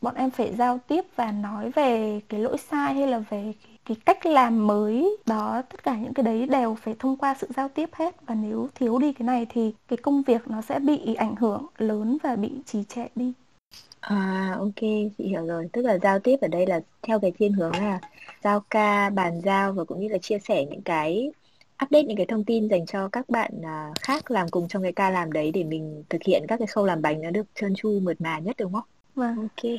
bọn 0.00 0.14
em 0.14 0.30
phải 0.30 0.54
giao 0.54 0.78
tiếp 0.88 1.04
và 1.16 1.32
nói 1.32 1.70
về 1.70 2.20
cái 2.28 2.40
lỗi 2.40 2.56
sai 2.58 2.94
hay 2.94 3.06
là 3.06 3.18
về 3.18 3.52
cái 3.84 3.96
cách 4.04 4.26
làm 4.26 4.66
mới 4.66 5.16
đó 5.26 5.62
tất 5.70 5.82
cả 5.82 5.96
những 5.96 6.14
cái 6.14 6.24
đấy 6.24 6.46
đều 6.46 6.74
phải 6.74 6.94
thông 6.98 7.16
qua 7.16 7.36
sự 7.40 7.46
giao 7.56 7.68
tiếp 7.68 7.90
hết 7.92 8.16
và 8.26 8.34
nếu 8.34 8.68
thiếu 8.74 8.98
đi 8.98 9.12
cái 9.12 9.26
này 9.26 9.46
thì 9.50 9.74
cái 9.88 9.96
công 9.96 10.22
việc 10.22 10.48
nó 10.48 10.62
sẽ 10.62 10.78
bị 10.78 11.14
ảnh 11.14 11.36
hưởng 11.36 11.66
lớn 11.78 12.18
và 12.22 12.36
bị 12.36 12.50
trì 12.66 12.84
trệ 12.88 13.06
đi 13.14 13.32
À 14.00 14.54
ok, 14.58 14.80
chị 15.18 15.24
hiểu 15.28 15.46
rồi. 15.46 15.68
Tức 15.72 15.82
là 15.82 15.98
giao 15.98 16.18
tiếp 16.18 16.36
ở 16.40 16.48
đây 16.48 16.66
là 16.66 16.80
theo 17.02 17.20
cái 17.20 17.32
thiên 17.38 17.52
hướng 17.52 17.72
là 17.72 18.00
giao 18.44 18.60
ca, 18.70 19.10
bàn 19.10 19.40
giao 19.44 19.72
và 19.72 19.84
cũng 19.84 20.00
như 20.00 20.08
là 20.08 20.18
chia 20.18 20.38
sẻ 20.38 20.64
những 20.64 20.82
cái 20.82 21.32
update 21.84 22.02
những 22.04 22.16
cái 22.16 22.26
thông 22.26 22.44
tin 22.44 22.68
dành 22.68 22.86
cho 22.86 23.08
các 23.08 23.28
bạn 23.28 23.50
à, 23.64 23.92
khác 24.00 24.30
làm 24.30 24.48
cùng 24.48 24.68
trong 24.68 24.82
cái 24.82 24.92
ca 24.92 25.10
làm 25.10 25.32
đấy 25.32 25.50
để 25.52 25.64
mình 25.64 26.04
thực 26.10 26.22
hiện 26.22 26.44
các 26.48 26.56
cái 26.58 26.66
khâu 26.66 26.86
làm 26.86 27.02
bánh 27.02 27.22
nó 27.22 27.30
được 27.30 27.46
trơn 27.54 27.74
tru 27.74 28.00
mượt 28.02 28.20
mà 28.20 28.38
nhất 28.38 28.56
đúng 28.58 28.72
không? 28.72 28.84
Vâng. 29.18 29.36
Ok, 29.36 29.70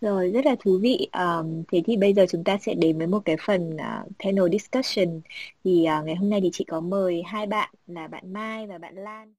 rồi 0.00 0.30
rất 0.30 0.46
là 0.46 0.56
thú 0.60 0.78
vị. 0.82 1.08
Um, 1.12 1.62
thế 1.72 1.82
thì 1.86 1.96
bây 1.96 2.14
giờ 2.14 2.26
chúng 2.30 2.44
ta 2.44 2.58
sẽ 2.60 2.74
đến 2.74 2.98
với 2.98 3.06
một 3.06 3.20
cái 3.24 3.36
phần 3.46 3.70
uh, 3.70 4.08
panel 4.24 4.44
discussion. 4.52 5.20
Thì 5.64 5.86
uh, 5.98 6.06
ngày 6.06 6.14
hôm 6.14 6.30
nay 6.30 6.40
thì 6.42 6.50
chị 6.52 6.64
có 6.64 6.80
mời 6.80 7.22
hai 7.26 7.46
bạn 7.46 7.70
là 7.86 8.06
bạn 8.06 8.32
Mai 8.32 8.66
và 8.66 8.78
bạn 8.78 8.94
Lan. 8.94 9.34